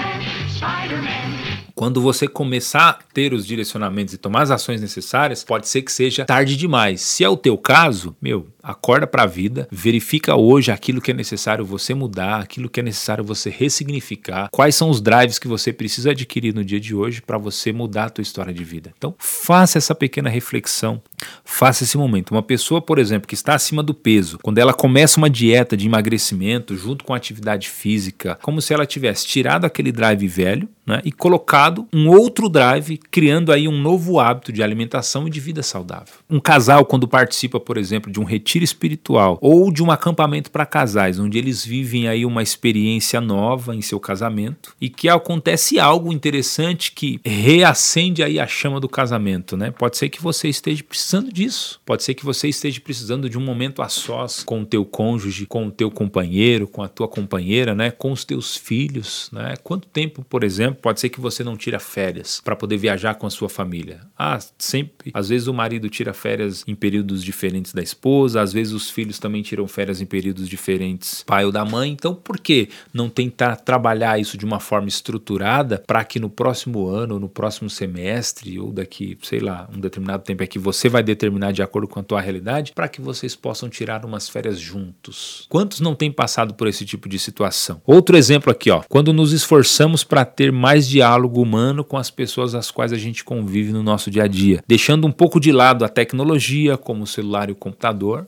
quando 1.78 2.00
você 2.00 2.26
começar 2.26 2.88
a 2.88 2.92
ter 2.92 3.32
os 3.32 3.46
direcionamentos 3.46 4.12
e 4.12 4.18
tomar 4.18 4.27
as 4.36 4.50
ações 4.50 4.80
necessárias, 4.80 5.44
pode 5.44 5.68
ser 5.68 5.82
que 5.82 5.92
seja 5.92 6.24
tarde 6.24 6.56
demais. 6.56 7.00
Se 7.00 7.24
é 7.24 7.28
o 7.28 7.36
teu 7.36 7.56
caso, 7.56 8.16
meu, 8.20 8.48
acorda 8.62 9.06
para 9.06 9.22
a 9.22 9.26
vida, 9.26 9.68
verifica 9.70 10.36
hoje 10.36 10.70
aquilo 10.70 11.00
que 11.00 11.10
é 11.10 11.14
necessário 11.14 11.64
você 11.64 11.94
mudar, 11.94 12.40
aquilo 12.40 12.68
que 12.68 12.80
é 12.80 12.82
necessário 12.82 13.24
você 13.24 13.48
ressignificar, 13.50 14.48
quais 14.52 14.74
são 14.74 14.90
os 14.90 15.00
drives 15.00 15.38
que 15.38 15.48
você 15.48 15.72
precisa 15.72 16.10
adquirir 16.10 16.54
no 16.54 16.64
dia 16.64 16.80
de 16.80 16.94
hoje 16.94 17.22
para 17.22 17.38
você 17.38 17.72
mudar 17.72 18.04
a 18.04 18.10
tua 18.10 18.22
história 18.22 18.52
de 18.52 18.64
vida. 18.64 18.92
Então, 18.96 19.14
faça 19.18 19.78
essa 19.78 19.94
pequena 19.94 20.28
reflexão, 20.28 21.00
faça 21.44 21.84
esse 21.84 21.96
momento. 21.96 22.30
Uma 22.30 22.42
pessoa, 22.42 22.80
por 22.80 22.98
exemplo, 22.98 23.26
que 23.26 23.34
está 23.34 23.54
acima 23.54 23.82
do 23.82 23.94
peso, 23.94 24.38
quando 24.42 24.58
ela 24.58 24.72
começa 24.72 25.18
uma 25.18 25.30
dieta 25.30 25.76
de 25.76 25.86
emagrecimento 25.86 26.76
junto 26.76 27.04
com 27.04 27.14
atividade 27.14 27.68
física, 27.68 28.38
como 28.42 28.60
se 28.60 28.72
ela 28.72 28.86
tivesse 28.86 29.26
tirado 29.26 29.64
aquele 29.64 29.92
drive 29.92 30.26
velho, 30.26 30.68
né, 30.86 31.02
e 31.04 31.12
colocado 31.12 31.86
um 31.92 32.08
outro 32.08 32.48
drive, 32.48 32.96
criando 33.10 33.52
aí 33.52 33.68
um 33.68 33.78
novo 33.78 34.18
hábito 34.18 34.50
de 34.50 34.62
alimentação 34.62 35.28
e 35.28 35.30
de 35.30 35.38
vida 35.38 35.62
saudável. 35.62 36.14
Um 36.30 36.40
casal, 36.40 36.86
quando 36.86 37.06
participa, 37.06 37.60
por 37.60 37.76
exemplo, 37.76 38.10
de 38.10 38.18
um 38.18 38.24
retiro 38.24 38.64
espiritual 38.64 39.38
ou 39.42 39.70
de 39.70 39.82
um 39.82 39.90
acampamento 39.90 40.50
para 40.50 40.64
casais, 40.64 41.18
onde 41.18 41.36
eles 41.36 41.62
vivem 41.64 42.08
aí 42.08 42.24
uma 42.24 42.42
experiência 42.42 43.20
nova 43.20 43.76
em 43.76 43.82
seu 43.82 44.00
casamento 44.00 44.74
e 44.80 44.88
que 44.88 45.08
acontece 45.08 45.78
algo 45.78 46.10
interessante 46.10 46.92
que 46.92 47.20
reacende 47.22 48.22
aí 48.22 48.40
a 48.40 48.46
chama 48.46 48.80
do 48.80 48.88
casamento, 48.88 49.56
né? 49.56 49.70
Pode 49.70 49.98
ser 49.98 50.08
que 50.08 50.22
você 50.22 50.48
esteja 50.48 50.82
precisando 50.82 51.07
disso. 51.32 51.80
Pode 51.86 52.02
ser 52.02 52.12
que 52.12 52.24
você 52.24 52.48
esteja 52.48 52.80
precisando 52.80 53.30
de 53.30 53.38
um 53.38 53.40
momento 53.40 53.80
a 53.80 53.88
sós 53.88 54.42
com 54.44 54.60
o 54.60 54.66
teu 54.66 54.84
cônjuge, 54.84 55.46
com 55.46 55.66
o 55.66 55.70
teu 55.70 55.90
companheiro, 55.90 56.68
com 56.68 56.82
a 56.82 56.88
tua 56.88 57.08
companheira, 57.08 57.74
né? 57.74 57.90
Com 57.90 58.12
os 58.12 58.24
teus 58.24 58.56
filhos, 58.56 59.30
né? 59.32 59.54
Quanto 59.64 59.88
tempo, 59.88 60.22
por 60.22 60.44
exemplo, 60.44 60.80
pode 60.82 61.00
ser 61.00 61.08
que 61.08 61.20
você 61.20 61.42
não 61.42 61.56
tira 61.56 61.80
férias 61.80 62.42
para 62.44 62.54
poder 62.54 62.76
viajar 62.76 63.14
com 63.14 63.26
a 63.26 63.30
sua 63.30 63.48
família? 63.48 64.02
Ah, 64.18 64.38
sempre. 64.58 65.10
Às 65.14 65.30
vezes 65.30 65.48
o 65.48 65.54
marido 65.54 65.88
tira 65.88 66.12
férias 66.12 66.62
em 66.66 66.74
períodos 66.74 67.24
diferentes 67.24 67.72
da 67.72 67.82
esposa, 67.82 68.42
às 68.42 68.52
vezes 68.52 68.74
os 68.74 68.90
filhos 68.90 69.18
também 69.18 69.40
tiram 69.42 69.66
férias 69.66 70.02
em 70.02 70.06
períodos 70.06 70.46
diferentes, 70.46 71.22
pai 71.26 71.44
ou 71.46 71.52
da 71.52 71.64
mãe. 71.64 71.90
Então, 71.90 72.14
por 72.14 72.38
que 72.38 72.68
não 72.92 73.08
tentar 73.08 73.56
trabalhar 73.56 74.20
isso 74.20 74.36
de 74.36 74.44
uma 74.44 74.60
forma 74.60 74.88
estruturada 74.88 75.82
para 75.86 76.04
que 76.04 76.20
no 76.20 76.28
próximo 76.28 76.86
ano, 76.86 77.18
no 77.18 77.28
próximo 77.28 77.70
semestre 77.70 78.58
ou 78.58 78.72
daqui, 78.72 79.16
sei 79.22 79.40
lá, 79.40 79.68
um 79.74 79.80
determinado 79.80 80.22
tempo 80.22 80.42
é 80.42 80.46
que 80.46 80.58
você 80.58 80.88
vai 80.88 80.97
determinar 81.02 81.52
de 81.52 81.62
acordo 81.62 81.88
com 81.88 82.00
a 82.00 82.02
tua 82.02 82.20
realidade, 82.20 82.72
para 82.72 82.88
que 82.88 83.00
vocês 83.00 83.34
possam 83.34 83.68
tirar 83.68 84.04
umas 84.04 84.28
férias 84.28 84.58
juntos? 84.58 85.46
Quantos 85.48 85.80
não 85.80 85.94
têm 85.94 86.10
passado 86.10 86.54
por 86.54 86.66
esse 86.66 86.84
tipo 86.84 87.08
de 87.08 87.18
situação? 87.18 87.80
Outro 87.86 88.16
exemplo 88.16 88.50
aqui, 88.50 88.70
ó, 88.70 88.82
quando 88.88 89.12
nos 89.12 89.32
esforçamos 89.32 90.04
para 90.04 90.24
ter 90.24 90.52
mais 90.52 90.88
diálogo 90.88 91.40
humano 91.40 91.84
com 91.84 91.96
as 91.96 92.10
pessoas 92.10 92.54
às 92.54 92.70
quais 92.70 92.92
a 92.92 92.98
gente 92.98 93.24
convive 93.24 93.72
no 93.72 93.82
nosso 93.82 94.10
dia 94.10 94.24
a 94.24 94.28
dia, 94.28 94.62
deixando 94.66 95.06
um 95.06 95.12
pouco 95.12 95.40
de 95.40 95.52
lado 95.52 95.84
a 95.84 95.88
tecnologia, 95.88 96.76
como 96.76 97.04
o 97.04 97.06
celular 97.06 97.48
e 97.48 97.52
o 97.52 97.56
computador, 97.56 98.26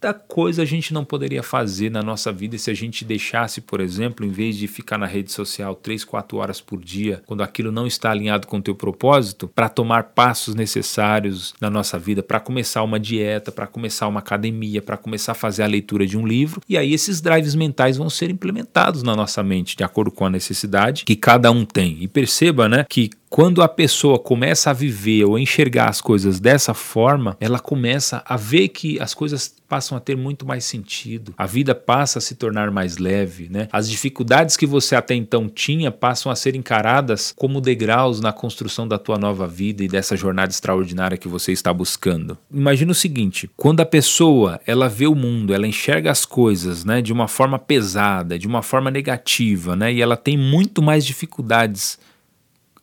Quanta 0.00 0.14
coisa 0.14 0.62
a 0.62 0.64
gente 0.64 0.94
não 0.94 1.04
poderia 1.04 1.42
fazer 1.42 1.90
na 1.90 2.02
nossa 2.02 2.32
vida 2.32 2.56
se 2.56 2.70
a 2.70 2.74
gente 2.74 3.04
deixasse, 3.04 3.60
por 3.60 3.82
exemplo, 3.82 4.24
em 4.24 4.30
vez 4.30 4.56
de 4.56 4.66
ficar 4.66 4.96
na 4.96 5.04
rede 5.04 5.30
social 5.30 5.74
3, 5.74 6.04
4 6.04 6.38
horas 6.38 6.58
por 6.58 6.82
dia, 6.82 7.22
quando 7.26 7.42
aquilo 7.42 7.70
não 7.70 7.86
está 7.86 8.10
alinhado 8.10 8.46
com 8.46 8.56
o 8.56 8.62
teu 8.62 8.74
propósito, 8.74 9.46
para 9.46 9.68
tomar 9.68 10.04
passos 10.04 10.54
necessários 10.54 11.52
na 11.60 11.68
nossa 11.68 11.98
vida, 11.98 12.22
para 12.22 12.40
começar 12.40 12.82
uma 12.82 12.98
dieta, 12.98 13.52
para 13.52 13.66
começar 13.66 14.08
uma 14.08 14.20
academia, 14.20 14.80
para 14.80 14.96
começar 14.96 15.32
a 15.32 15.34
fazer 15.34 15.64
a 15.64 15.66
leitura 15.66 16.06
de 16.06 16.16
um 16.16 16.26
livro. 16.26 16.62
E 16.66 16.78
aí 16.78 16.94
esses 16.94 17.20
drives 17.20 17.54
mentais 17.54 17.98
vão 17.98 18.08
ser 18.08 18.30
implementados 18.30 19.02
na 19.02 19.14
nossa 19.14 19.42
mente, 19.42 19.76
de 19.76 19.84
acordo 19.84 20.10
com 20.10 20.24
a 20.24 20.30
necessidade 20.30 21.04
que 21.04 21.14
cada 21.14 21.50
um 21.50 21.66
tem. 21.66 21.98
E 22.00 22.08
perceba, 22.08 22.70
né, 22.70 22.86
que 22.88 23.10
quando 23.30 23.62
a 23.62 23.68
pessoa 23.68 24.18
começa 24.18 24.70
a 24.70 24.72
viver 24.72 25.24
ou 25.24 25.38
enxergar 25.38 25.88
as 25.88 26.00
coisas 26.00 26.40
dessa 26.40 26.74
forma, 26.74 27.36
ela 27.38 27.60
começa 27.60 28.24
a 28.26 28.36
ver 28.36 28.68
que 28.68 29.00
as 29.00 29.14
coisas 29.14 29.54
passam 29.68 29.96
a 29.96 30.00
ter 30.00 30.16
muito 30.16 30.44
mais 30.44 30.64
sentido. 30.64 31.32
A 31.38 31.46
vida 31.46 31.72
passa 31.72 32.18
a 32.18 32.20
se 32.20 32.34
tornar 32.34 32.72
mais 32.72 32.98
leve, 32.98 33.48
né? 33.48 33.68
As 33.70 33.88
dificuldades 33.88 34.56
que 34.56 34.66
você 34.66 34.96
até 34.96 35.14
então 35.14 35.48
tinha 35.48 35.92
passam 35.92 36.32
a 36.32 36.34
ser 36.34 36.56
encaradas 36.56 37.32
como 37.36 37.60
degraus 37.60 38.20
na 38.20 38.32
construção 38.32 38.88
da 38.88 38.98
tua 38.98 39.16
nova 39.16 39.46
vida 39.46 39.84
e 39.84 39.88
dessa 39.88 40.16
jornada 40.16 40.50
extraordinária 40.50 41.16
que 41.16 41.28
você 41.28 41.52
está 41.52 41.72
buscando. 41.72 42.36
Imagina 42.52 42.90
o 42.90 42.96
seguinte, 42.96 43.48
quando 43.56 43.78
a 43.78 43.86
pessoa, 43.86 44.60
ela 44.66 44.88
vê 44.88 45.06
o 45.06 45.14
mundo, 45.14 45.54
ela 45.54 45.68
enxerga 45.68 46.10
as 46.10 46.24
coisas, 46.24 46.84
né, 46.84 47.00
de 47.00 47.12
uma 47.12 47.28
forma 47.28 47.60
pesada, 47.60 48.36
de 48.36 48.48
uma 48.48 48.60
forma 48.60 48.90
negativa, 48.90 49.76
né? 49.76 49.92
E 49.92 50.02
ela 50.02 50.16
tem 50.16 50.36
muito 50.36 50.82
mais 50.82 51.06
dificuldades 51.06 51.96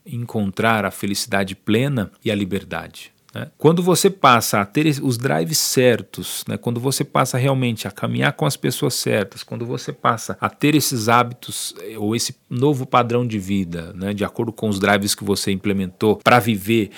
encontrar 0.07 0.85
a 0.85 0.91
felicidade 0.91 1.55
plena 1.55 2.11
e 2.23 2.31
a 2.31 2.35
liberdade. 2.35 3.11
Né? 3.33 3.49
Quando 3.57 3.83
você 3.83 4.09
passa 4.09 4.61
a 4.61 4.65
ter 4.65 4.87
os 5.01 5.17
drives 5.17 5.57
certos, 5.57 6.43
né? 6.47 6.57
quando 6.57 6.79
você 6.79 7.03
passa 7.03 7.37
realmente 7.37 7.87
a 7.87 7.91
caminhar 7.91 8.33
com 8.33 8.45
as 8.45 8.57
pessoas 8.57 8.95
certas, 8.95 9.43
quando 9.43 9.65
você 9.65 9.91
passa 9.93 10.37
a 10.39 10.49
ter 10.49 10.75
esses 10.75 11.09
hábitos 11.09 11.75
eh, 11.81 11.97
ou 11.97 12.15
esse 12.15 12.35
novo 12.49 12.85
padrão 12.85 13.27
de 13.27 13.37
vida, 13.37 13.93
né? 13.93 14.13
de 14.13 14.23
acordo 14.23 14.51
com 14.51 14.69
os 14.69 14.79
drives 14.79 15.13
que 15.13 15.23
você 15.23 15.51
implementou 15.51 16.17
para 16.17 16.39
viver 16.39 16.91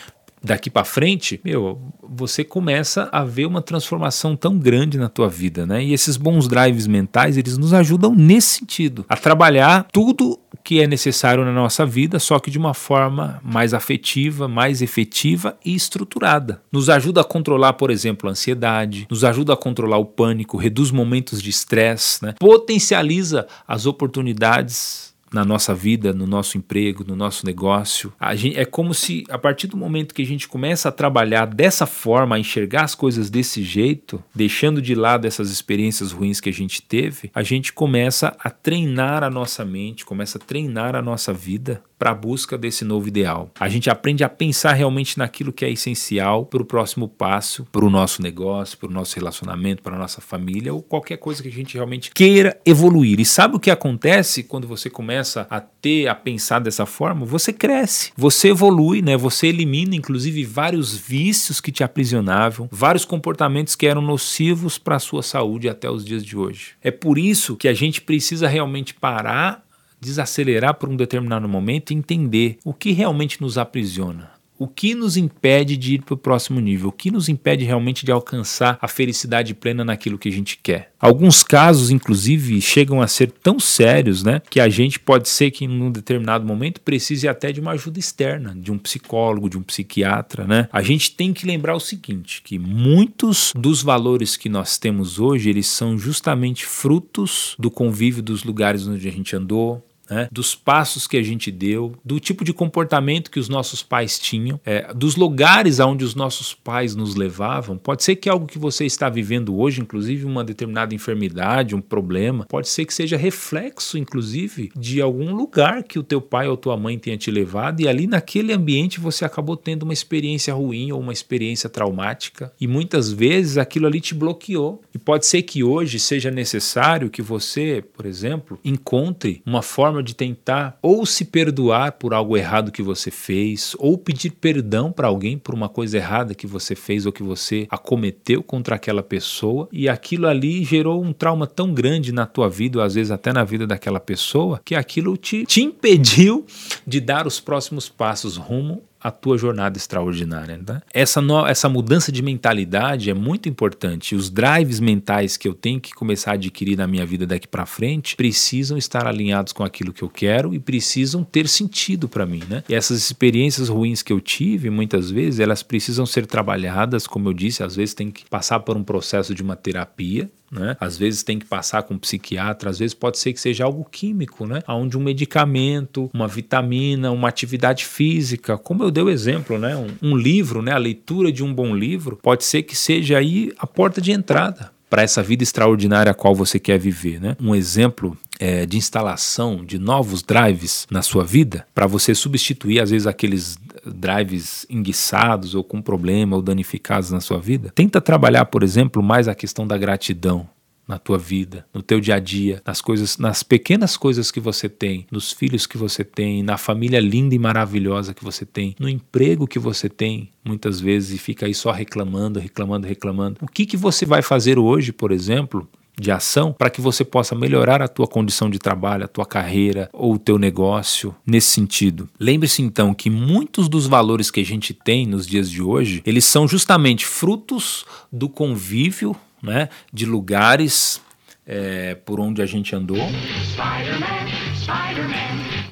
daqui 0.43 0.69
para 0.69 0.85
frente, 0.85 1.39
meu, 1.43 1.79
você 2.01 2.43
começa 2.43 3.09
a 3.11 3.23
ver 3.23 3.45
uma 3.45 3.61
transformação 3.61 4.35
tão 4.35 4.57
grande 4.57 4.97
na 4.97 5.09
tua 5.09 5.29
vida, 5.29 5.65
né? 5.65 5.83
E 5.83 5.93
esses 5.93 6.17
bons 6.17 6.47
drives 6.47 6.87
mentais, 6.87 7.37
eles 7.37 7.57
nos 7.57 7.73
ajudam 7.73 8.15
nesse 8.15 8.59
sentido, 8.59 9.05
a 9.07 9.15
trabalhar 9.15 9.87
tudo 9.91 10.39
que 10.63 10.81
é 10.81 10.87
necessário 10.87 11.45
na 11.45 11.51
nossa 11.51 11.85
vida, 11.85 12.19
só 12.19 12.39
que 12.39 12.51
de 12.51 12.57
uma 12.57 12.73
forma 12.73 13.39
mais 13.43 13.73
afetiva, 13.73 14.47
mais 14.47 14.81
efetiva 14.81 15.57
e 15.63 15.73
estruturada. 15.73 16.61
Nos 16.71 16.89
ajuda 16.89 17.21
a 17.21 17.23
controlar, 17.23 17.73
por 17.73 17.89
exemplo, 17.89 18.27
a 18.27 18.31
ansiedade, 18.31 19.07
nos 19.09 19.23
ajuda 19.23 19.53
a 19.53 19.57
controlar 19.57 19.97
o 19.97 20.05
pânico, 20.05 20.57
reduz 20.57 20.91
momentos 20.91 21.41
de 21.41 21.49
estresse, 21.49 22.23
né? 22.23 22.35
potencializa 22.39 23.47
as 23.67 23.85
oportunidades 23.85 25.08
na 25.31 25.45
nossa 25.45 25.73
vida, 25.73 26.13
no 26.13 26.25
nosso 26.25 26.57
emprego, 26.57 27.03
no 27.07 27.15
nosso 27.15 27.45
negócio. 27.45 28.13
Gente, 28.35 28.57
é 28.57 28.65
como 28.65 28.93
se 28.93 29.23
a 29.29 29.37
partir 29.37 29.67
do 29.67 29.77
momento 29.77 30.13
que 30.13 30.21
a 30.21 30.25
gente 30.25 30.47
começa 30.47 30.89
a 30.89 30.91
trabalhar 30.91 31.45
dessa 31.45 31.85
forma, 31.85 32.35
a 32.35 32.39
enxergar 32.39 32.83
as 32.83 32.95
coisas 32.95 33.29
desse 33.29 33.63
jeito, 33.63 34.23
deixando 34.33 34.81
de 34.81 34.95
lado 34.95 35.25
essas 35.25 35.51
experiências 35.51 36.11
ruins 36.11 36.39
que 36.39 36.49
a 36.49 36.53
gente 36.53 36.81
teve, 36.81 37.29
a 37.33 37.43
gente 37.43 37.73
começa 37.73 38.35
a 38.39 38.49
treinar 38.49 39.23
a 39.23 39.29
nossa 39.29 39.63
mente, 39.65 40.05
começa 40.05 40.37
a 40.37 40.41
treinar 40.41 40.95
a 40.95 41.01
nossa 41.01 41.33
vida 41.33 41.81
para 41.99 42.11
a 42.11 42.15
busca 42.15 42.57
desse 42.57 42.85
novo 42.85 43.09
ideal. 43.09 43.51
A 43.59 43.67
gente 43.67 43.89
aprende 43.89 44.23
a 44.23 44.29
pensar 44.29 44.71
realmente 44.71 45.17
naquilo 45.17 45.51
que 45.51 45.65
é 45.65 45.69
essencial 45.69 46.45
para 46.45 46.61
o 46.61 46.65
próximo 46.65 47.09
passo, 47.09 47.67
para 47.69 47.83
o 47.83 47.89
nosso 47.89 48.21
negócio, 48.21 48.77
para 48.77 48.87
o 48.87 48.91
nosso 48.91 49.17
relacionamento, 49.17 49.83
para 49.83 49.97
a 49.97 49.99
nossa 49.99 50.21
família 50.21 50.73
ou 50.73 50.81
qualquer 50.81 51.17
coisa 51.17 51.43
que 51.43 51.49
a 51.49 51.51
gente 51.51 51.75
realmente 51.75 52.11
queira 52.11 52.57
evoluir. 52.65 53.19
E 53.19 53.25
sabe 53.25 53.57
o 53.57 53.59
que 53.59 53.69
acontece 53.69 54.43
quando 54.43 54.65
você 54.65 54.89
começa 54.89 55.45
a 55.49 55.59
ter, 55.59 56.07
a 56.07 56.15
pensar 56.15 56.59
dessa 56.59 56.85
forma? 56.85 57.25
Você 57.25 57.51
cresce, 57.51 58.13
você 58.15 58.49
evolui, 58.49 59.01
né? 59.01 59.17
Você 59.17 59.47
elimina 59.47 59.93
inclusive 59.93 60.45
vários 60.45 60.95
vícios 60.95 61.59
que 61.59 61.71
te 61.71 61.83
aprisionavam, 61.83 62.69
vários 62.71 63.03
comportamentos 63.03 63.75
que 63.75 63.85
eram 63.85 64.01
nocivos 64.01 64.77
para 64.77 64.95
a 64.95 64.99
sua 64.99 65.21
saúde 65.21 65.67
até 65.67 65.89
os 65.89 66.05
dias 66.05 66.23
de 66.23 66.37
hoje. 66.37 66.71
É 66.81 66.91
por 66.91 67.17
isso 67.17 67.57
que 67.57 67.67
a 67.67 67.73
gente 67.73 68.01
precisa 68.01 68.47
realmente 68.47 68.93
parar 68.93 69.67
desacelerar 69.99 70.75
por 70.75 70.89
um 70.89 70.95
determinado 70.95 71.47
momento 71.47 71.91
e 71.91 71.95
entender 71.95 72.57
o 72.63 72.73
que 72.73 72.91
realmente 72.91 73.41
nos 73.41 73.57
aprisiona. 73.57 74.39
O 74.59 74.67
que 74.67 74.93
nos 74.93 75.15
impede 75.15 75.77
de 75.77 75.93
ir 75.93 76.01
para 76.01 76.15
o 76.15 76.17
próximo 76.17 76.59
nível? 76.59 76.89
O 76.89 76.91
que 76.91 77.09
nos 77.09 77.29
impede 77.29 77.63
realmente 77.63 78.05
de 78.05 78.11
alcançar 78.11 78.77
a 78.81 78.89
felicidade 78.89 79.53
plena 79.53 79.85
naquilo 79.85 80.17
que 80.17 80.27
a 80.27 80.31
gente 80.31 80.59
quer? 80.61 80.91
Alguns 80.99 81.43
casos, 81.43 81.89
inclusive, 81.89 82.59
chegam 82.59 83.01
a 83.01 83.07
ser 83.07 83.31
tão 83.31 83.57
sérios, 83.57 84.21
né, 84.21 84.41
que 84.49 84.59
a 84.59 84.67
gente 84.67 84.99
pode 84.99 85.29
ser 85.29 85.49
que 85.51 85.63
em 85.63 85.81
um 85.81 85.89
determinado 85.89 86.45
momento 86.45 86.81
precise 86.81 87.25
até 87.25 87.53
de 87.53 87.61
uma 87.61 87.71
ajuda 87.71 87.99
externa, 87.99 88.53
de 88.53 88.69
um 88.69 88.77
psicólogo, 88.77 89.49
de 89.49 89.57
um 89.57 89.63
psiquiatra, 89.63 90.45
né? 90.45 90.67
A 90.73 90.81
gente 90.81 91.15
tem 91.15 91.31
que 91.31 91.45
lembrar 91.45 91.75
o 91.75 91.79
seguinte, 91.79 92.41
que 92.43 92.59
muitos 92.59 93.53
dos 93.55 93.81
valores 93.81 94.35
que 94.35 94.49
nós 94.49 94.77
temos 94.77 95.21
hoje, 95.21 95.49
eles 95.49 95.67
são 95.67 95.97
justamente 95.97 96.65
frutos 96.65 97.55
do 97.57 97.71
convívio 97.71 98.21
dos 98.21 98.43
lugares 98.43 98.85
onde 98.85 99.07
a 99.07 99.11
gente 99.11 99.33
andou, 99.37 99.81
né, 100.09 100.27
dos 100.31 100.55
passos 100.55 101.07
que 101.07 101.17
a 101.17 101.23
gente 101.23 101.51
deu, 101.51 101.93
do 102.03 102.19
tipo 102.19 102.43
de 102.43 102.53
comportamento 102.53 103.31
que 103.31 103.39
os 103.39 103.49
nossos 103.49 103.83
pais 103.83 104.17
tinham, 104.19 104.59
é, 104.65 104.93
dos 104.93 105.15
lugares 105.15 105.79
aonde 105.79 106.03
os 106.03 106.15
nossos 106.15 106.53
pais 106.53 106.95
nos 106.95 107.15
levavam. 107.15 107.77
Pode 107.77 108.03
ser 108.03 108.15
que 108.15 108.29
algo 108.29 108.45
que 108.45 108.57
você 108.57 108.85
está 108.85 109.09
vivendo 109.09 109.57
hoje, 109.57 109.81
inclusive 109.81 110.25
uma 110.25 110.43
determinada 110.43 110.93
enfermidade, 110.93 111.75
um 111.75 111.81
problema, 111.81 112.45
pode 112.45 112.69
ser 112.69 112.85
que 112.85 112.93
seja 112.93 113.17
reflexo, 113.17 113.97
inclusive, 113.97 114.71
de 114.75 115.01
algum 115.01 115.35
lugar 115.35 115.83
que 115.83 115.99
o 115.99 116.03
teu 116.03 116.21
pai 116.21 116.47
ou 116.47 116.57
tua 116.57 116.77
mãe 116.77 116.97
tenha 116.97 117.17
te 117.17 117.31
levado 117.31 117.81
e 117.81 117.87
ali 117.87 118.07
naquele 118.07 118.53
ambiente 118.53 118.99
você 118.99 119.25
acabou 119.25 119.55
tendo 119.55 119.83
uma 119.83 119.93
experiência 119.93 120.53
ruim 120.53 120.91
ou 120.91 120.99
uma 120.99 121.13
experiência 121.13 121.69
traumática 121.69 122.51
e 122.59 122.67
muitas 122.67 123.11
vezes 123.11 123.57
aquilo 123.57 123.87
ali 123.87 124.01
te 124.01 124.13
bloqueou. 124.13 124.81
E 124.93 124.97
pode 124.97 125.25
ser 125.25 125.41
que 125.43 125.63
hoje 125.63 125.99
seja 125.99 126.31
necessário 126.31 127.09
que 127.09 127.21
você, 127.21 127.83
por 127.93 128.05
exemplo, 128.05 128.59
encontre 128.63 129.41
uma 129.45 129.61
forma 129.61 129.98
forma 129.99 130.03
de 130.03 130.15
tentar 130.15 130.77
ou 130.81 131.05
se 131.05 131.25
perdoar 131.25 131.93
por 131.93 132.13
algo 132.13 132.35
errado 132.35 132.71
que 132.71 132.81
você 132.81 133.11
fez, 133.11 133.75
ou 133.77 133.97
pedir 133.97 134.31
perdão 134.31 134.91
para 134.91 135.07
alguém 135.07 135.37
por 135.37 135.53
uma 135.53 135.69
coisa 135.69 135.97
errada 135.97 136.33
que 136.33 136.47
você 136.47 136.75
fez 136.75 137.05
ou 137.05 137.11
que 137.11 137.23
você 137.23 137.67
acometeu 137.69 138.41
contra 138.41 138.75
aquela 138.75 139.03
pessoa, 139.03 139.67
e 139.71 139.87
aquilo 139.87 140.27
ali 140.27 140.63
gerou 140.63 141.03
um 141.03 141.13
trauma 141.13 141.45
tão 141.45 141.73
grande 141.73 142.11
na 142.11 142.25
tua 142.25 142.49
vida, 142.49 142.79
ou 142.79 142.83
às 142.83 142.95
vezes 142.95 143.11
até 143.11 143.31
na 143.33 143.43
vida 143.43 143.67
daquela 143.67 143.99
pessoa, 143.99 144.61
que 144.63 144.75
aquilo 144.75 145.17
te, 145.17 145.45
te 145.45 145.61
impediu 145.61 146.45
de 146.87 146.99
dar 146.99 147.27
os 147.27 147.39
próximos 147.39 147.89
passos 147.89 148.37
rumo 148.37 148.83
a 149.01 149.11
tua 149.11 149.37
jornada 149.37 149.77
extraordinária. 149.77 150.59
Tá? 150.65 150.81
Essa, 150.93 151.21
no, 151.21 151.45
essa 151.45 151.69
mudança 151.69 152.11
de 152.11 152.21
mentalidade 152.21 153.09
é 153.09 153.13
muito 153.13 153.47
importante. 153.47 154.15
Os 154.15 154.29
drives 154.29 154.79
mentais 154.79 155.37
que 155.37 155.47
eu 155.47 155.53
tenho 155.53 155.79
que 155.79 155.93
começar 155.93 156.31
a 156.31 156.33
adquirir 156.33 156.77
na 156.77 156.87
minha 156.87 157.05
vida 157.05 157.25
daqui 157.25 157.47
para 157.47 157.65
frente 157.65 158.15
precisam 158.15 158.77
estar 158.77 159.07
alinhados 159.07 159.53
com 159.53 159.63
aquilo 159.63 159.93
que 159.93 160.03
eu 160.03 160.09
quero 160.09 160.53
e 160.53 160.59
precisam 160.59 161.23
ter 161.23 161.47
sentido 161.47 162.09
para 162.09 162.25
mim. 162.25 162.43
Né? 162.49 162.63
E 162.67 162.75
essas 162.75 162.97
experiências 162.97 163.69
ruins 163.69 164.01
que 164.01 164.11
eu 164.11 164.19
tive, 164.19 164.69
muitas 164.69 165.09
vezes, 165.09 165.39
elas 165.39 165.63
precisam 165.63 166.05
ser 166.05 166.25
trabalhadas, 166.25 167.07
como 167.07 167.29
eu 167.29 167.33
disse, 167.33 167.63
às 167.63 167.75
vezes 167.75 167.93
tem 167.93 168.11
que 168.11 168.25
passar 168.29 168.59
por 168.59 168.75
um 168.75 168.83
processo 168.83 169.33
de 169.33 169.41
uma 169.41 169.55
terapia, 169.55 170.29
né? 170.51 170.75
Às 170.79 170.97
vezes 170.97 171.23
tem 171.23 171.39
que 171.39 171.45
passar 171.45 171.83
com 171.83 171.93
um 171.93 171.99
psiquiatra, 171.99 172.69
às 172.69 172.79
vezes 172.79 172.93
pode 172.93 173.17
ser 173.17 173.33
que 173.33 173.39
seja 173.39 173.63
algo 173.63 173.85
químico, 173.85 174.45
né? 174.45 174.61
Onde 174.67 174.97
um 174.97 175.01
medicamento, 175.01 176.09
uma 176.13 176.27
vitamina, 176.27 177.11
uma 177.11 177.27
atividade 177.27 177.85
física, 177.85 178.57
como 178.57 178.83
eu 178.83 178.91
dei 178.91 179.03
o 179.03 179.09
exemplo, 179.09 179.57
né? 179.57 179.75
Um, 179.75 180.11
um 180.11 180.17
livro, 180.17 180.61
né? 180.61 180.71
A 180.71 180.77
leitura 180.77 181.31
de 181.31 181.43
um 181.43 181.53
bom 181.53 181.75
livro 181.75 182.17
pode 182.21 182.43
ser 182.43 182.63
que 182.63 182.75
seja 182.75 183.17
aí 183.17 183.51
a 183.57 183.67
porta 183.67 184.01
de 184.01 184.11
entrada 184.11 184.71
para 184.89 185.03
essa 185.03 185.21
vida 185.21 185.43
extraordinária 185.43 186.11
a 186.11 186.15
qual 186.15 186.33
você 186.33 186.59
quer 186.59 186.77
viver. 186.79 187.21
Né? 187.21 187.35
Um 187.39 187.53
exemplo 187.53 188.17
é, 188.39 188.65
de 188.65 188.77
instalação 188.77 189.63
de 189.63 189.77
novos 189.77 190.23
drives 190.23 190.87
na 190.89 191.01
sua 191.01 191.23
vida, 191.23 191.65
para 191.75 191.85
você 191.85 192.15
substituir, 192.15 192.79
às 192.79 192.89
vezes, 192.89 193.05
aqueles 193.05 193.57
drives 193.85 194.65
enguiçados 194.69 195.55
ou 195.55 195.63
com 195.63 195.81
problema 195.81 196.35
ou 196.35 196.41
danificados 196.41 197.11
na 197.11 197.21
sua 197.21 197.39
vida. 197.39 197.71
Tenta 197.73 198.01
trabalhar, 198.01 198.45
por 198.45 198.63
exemplo, 198.63 199.01
mais 199.03 199.27
a 199.27 199.35
questão 199.35 199.65
da 199.65 199.77
gratidão 199.77 200.47
na 200.89 200.97
tua 200.97 201.19
vida, 201.19 201.67
no 201.71 201.83
teu 201.83 201.99
dia 201.99 202.15
a 202.15 202.19
dia, 202.19 202.63
nas 202.65 202.81
coisas, 202.81 203.19
nas 203.19 203.43
pequenas 203.43 203.95
coisas 203.95 204.31
que 204.31 204.39
você 204.39 204.67
tem, 204.67 205.05
nos 205.11 205.31
filhos 205.31 205.67
que 205.67 205.77
você 205.77 206.03
tem, 206.03 206.41
na 206.41 206.57
família 206.57 206.99
linda 206.99 207.35
e 207.35 207.39
maravilhosa 207.39 208.11
que 208.11 208.23
você 208.23 208.43
tem, 208.43 208.75
no 208.79 208.89
emprego 208.89 209.45
que 209.45 209.59
você 209.59 209.87
tem, 209.87 210.31
muitas 210.43 210.81
vezes 210.81 211.13
e 211.13 211.17
fica 211.19 211.45
aí 211.45 211.53
só 211.53 211.71
reclamando, 211.71 212.39
reclamando, 212.39 212.87
reclamando. 212.87 213.37
O 213.39 213.45
que 213.45 213.67
que 213.67 213.77
você 213.77 214.03
vai 214.03 214.23
fazer 214.23 214.57
hoje, 214.57 214.91
por 214.91 215.11
exemplo, 215.11 215.69
de 215.99 216.11
ação 216.11 216.53
para 216.53 216.69
que 216.69 216.81
você 216.81 217.03
possa 217.03 217.35
melhorar 217.35 217.81
a 217.81 217.87
tua 217.87 218.07
condição 218.07 218.49
de 218.49 218.57
trabalho, 218.57 219.03
a 219.05 219.07
tua 219.07 219.25
carreira 219.25 219.89
ou 219.93 220.13
o 220.13 220.19
teu 220.19 220.39
negócio 220.39 221.13
nesse 221.25 221.49
sentido. 221.49 222.09
Lembre-se 222.19 222.61
então 222.61 222.93
que 222.93 223.09
muitos 223.09 223.67
dos 223.67 223.85
valores 223.85 224.31
que 224.31 224.39
a 224.39 224.45
gente 224.45 224.73
tem 224.73 225.05
nos 225.05 225.27
dias 225.27 225.51
de 225.51 225.61
hoje, 225.61 226.01
eles 226.05 226.25
são 226.25 226.47
justamente 226.47 227.05
frutos 227.05 227.85
do 228.11 228.29
convívio 228.29 229.15
né, 229.41 229.69
de 229.91 230.05
lugares 230.05 231.01
é, 231.45 231.95
por 231.95 232.19
onde 232.19 232.41
a 232.41 232.45
gente 232.45 232.75
andou. 232.75 232.97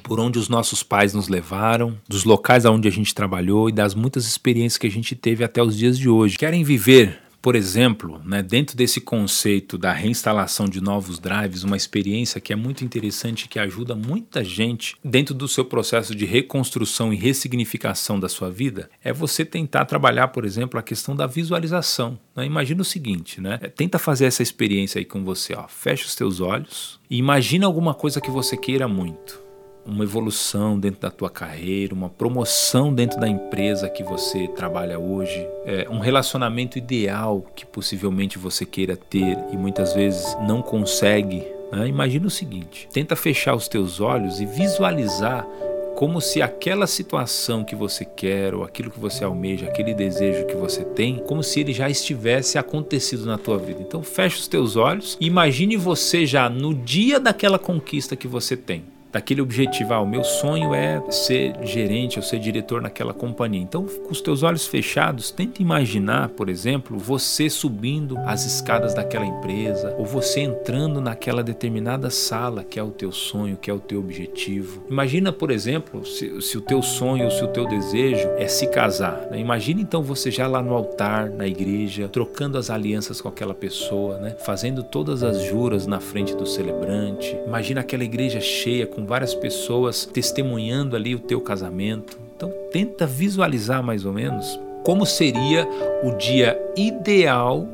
Por 0.01 0.19
onde 0.19 0.39
os 0.39 0.49
nossos 0.49 0.81
pais 0.81 1.13
nos 1.13 1.27
levaram, 1.27 1.97
dos 2.07 2.23
locais 2.23 2.65
aonde 2.65 2.87
a 2.87 2.91
gente 2.91 3.13
trabalhou 3.13 3.69
e 3.69 3.71
das 3.71 3.93
muitas 3.93 4.25
experiências 4.25 4.77
que 4.77 4.87
a 4.87 4.91
gente 4.91 5.15
teve 5.15 5.43
até 5.43 5.61
os 5.61 5.77
dias 5.77 5.99
de 5.99 6.09
hoje. 6.09 6.37
Querem 6.37 6.63
viver 6.63 7.19
por 7.41 7.55
exemplo, 7.55 8.21
né, 8.25 8.41
dentro 8.41 8.75
desse 8.75 8.99
conceito 8.99 9.77
da 9.77 9.91
reinstalação 9.91 10.65
de 10.65 10.81
novos 10.81 11.19
drives, 11.19 11.63
uma 11.63 11.77
experiência 11.77 12.41
que 12.41 12.51
é 12.51 12.55
muito 12.55 12.83
interessante 12.83 13.47
que 13.47 13.59
ajuda 13.59 13.95
muita 13.95 14.43
gente 14.43 14.95
dentro 15.03 15.33
do 15.33 15.47
seu 15.47 15.63
processo 15.63 16.13
de 16.15 16.25
reconstrução 16.25 17.13
e 17.13 17.15
ressignificação 17.15 18.19
da 18.19 18.27
sua 18.27 18.49
vida, 18.49 18.89
é 19.03 19.13
você 19.13 19.45
tentar 19.45 19.85
trabalhar, 19.85 20.29
por 20.29 20.45
exemplo, 20.45 20.79
a 20.79 20.83
questão 20.83 21.15
da 21.15 21.27
visualização. 21.27 22.19
Né? 22.35 22.45
Imagina 22.45 22.81
o 22.81 22.85
seguinte, 22.85 23.39
né? 23.39 23.57
Tenta 23.57 23.97
fazer 23.97 24.25
essa 24.25 24.43
experiência 24.43 24.99
aí 24.99 25.05
com 25.05 25.23
você, 25.23 25.53
ó. 25.55 25.67
Fecha 25.67 26.05
os 26.05 26.15
teus 26.15 26.39
olhos 26.39 26.99
e 27.09 27.17
imagina 27.17 27.65
alguma 27.65 27.93
coisa 27.93 28.19
que 28.19 28.29
você 28.29 28.57
queira 28.57 28.87
muito 28.87 29.46
uma 29.87 30.03
evolução 30.03 30.77
dentro 30.77 31.01
da 31.01 31.09
tua 31.09 31.29
carreira, 31.29 31.93
uma 31.93 32.09
promoção 32.09 32.93
dentro 32.93 33.19
da 33.19 33.27
empresa 33.27 33.89
que 33.89 34.03
você 34.03 34.47
trabalha 34.49 34.99
hoje, 34.99 35.47
é, 35.65 35.87
um 35.89 35.99
relacionamento 35.99 36.77
ideal 36.77 37.45
que 37.55 37.65
possivelmente 37.65 38.37
você 38.37 38.65
queira 38.65 38.97
ter 38.97 39.37
e 39.51 39.57
muitas 39.57 39.93
vezes 39.93 40.37
não 40.41 40.61
consegue. 40.61 41.47
Né? 41.71 41.87
Imagina 41.87 42.27
o 42.27 42.31
seguinte: 42.31 42.87
tenta 42.91 43.15
fechar 43.15 43.55
os 43.55 43.67
teus 43.67 43.99
olhos 44.01 44.41
e 44.41 44.45
visualizar 44.45 45.47
como 45.95 46.21
se 46.21 46.43
aquela 46.43 46.85
situação 46.85 47.63
que 47.63 47.75
você 47.75 48.05
quer, 48.05 48.53
ou 48.53 48.63
aquilo 48.63 48.91
que 48.91 48.99
você 48.99 49.23
almeja, 49.23 49.65
aquele 49.65 49.95
desejo 49.95 50.45
que 50.45 50.55
você 50.55 50.83
tem, 50.83 51.17
como 51.25 51.41
se 51.41 51.61
ele 51.61 51.73
já 51.73 51.89
estivesse 51.89 52.59
acontecido 52.59 53.25
na 53.25 53.35
tua 53.35 53.57
vida. 53.57 53.81
Então 53.81 54.03
feche 54.03 54.37
os 54.37 54.47
teus 54.47 54.75
olhos 54.75 55.17
e 55.19 55.25
imagine 55.25 55.75
você 55.75 56.23
já 56.23 56.49
no 56.49 56.75
dia 56.75 57.19
daquela 57.19 57.57
conquista 57.57 58.15
que 58.15 58.27
você 58.27 58.55
tem 58.55 58.83
daquele 59.17 59.41
objetivo. 59.41 59.93
Ah, 59.93 60.01
o 60.01 60.07
meu 60.07 60.23
sonho 60.23 60.75
é 60.75 61.01
ser 61.09 61.55
gerente 61.63 62.19
ou 62.19 62.23
ser 62.23 62.39
diretor 62.39 62.81
naquela 62.81 63.13
companhia. 63.13 63.61
Então, 63.61 63.85
com 63.85 64.11
os 64.11 64.21
teus 64.21 64.43
olhos 64.43 64.67
fechados, 64.67 65.31
tenta 65.31 65.61
imaginar, 65.61 66.29
por 66.29 66.49
exemplo, 66.49 66.97
você 66.97 67.49
subindo 67.49 68.17
as 68.19 68.45
escadas 68.45 68.93
daquela 68.93 69.25
empresa 69.25 69.95
ou 69.97 70.05
você 70.05 70.41
entrando 70.41 71.01
naquela 71.01 71.43
determinada 71.43 72.11
sala 72.11 72.63
que 72.63 72.79
é 72.79 72.83
o 72.83 72.91
teu 72.91 73.11
sonho, 73.11 73.57
que 73.57 73.71
é 73.71 73.73
o 73.73 73.79
teu 73.79 73.99
objetivo. 73.99 74.83
Imagina, 74.89 75.31
por 75.31 75.49
exemplo, 75.49 76.05
se, 76.05 76.39
se 76.41 76.57
o 76.57 76.61
teu 76.61 76.83
sonho 76.83 77.25
ou 77.25 77.31
se 77.31 77.43
o 77.43 77.47
teu 77.47 77.67
desejo 77.67 78.27
é 78.37 78.47
se 78.47 78.67
casar. 78.67 79.27
Né? 79.31 79.39
Imagina 79.39 79.81
então 79.81 80.03
você 80.03 80.29
já 80.29 80.45
lá 80.45 80.61
no 80.61 80.75
altar, 80.75 81.29
na 81.31 81.47
igreja, 81.47 82.07
trocando 82.07 82.57
as 82.57 82.69
alianças 82.69 83.19
com 83.19 83.29
aquela 83.29 83.55
pessoa, 83.55 84.19
né? 84.19 84.35
fazendo 84.45 84.83
todas 84.83 85.23
as 85.23 85.41
juras 85.41 85.87
na 85.87 85.99
frente 85.99 86.35
do 86.35 86.45
celebrante. 86.45 87.35
Imagina 87.47 87.81
aquela 87.81 88.03
igreja 88.03 88.39
cheia 88.39 88.85
com 88.85 89.06
várias 89.07 89.33
pessoas 89.33 90.05
testemunhando 90.05 90.95
ali 90.95 91.15
o 91.15 91.19
teu 91.19 91.41
casamento. 91.41 92.19
Então 92.35 92.51
tenta 92.71 93.07
visualizar 93.07 93.81
mais 93.81 94.05
ou 94.05 94.13
menos 94.13 94.59
como 94.83 95.05
seria 95.05 95.67
o 96.03 96.11
dia 96.17 96.57
ideal 96.75 97.67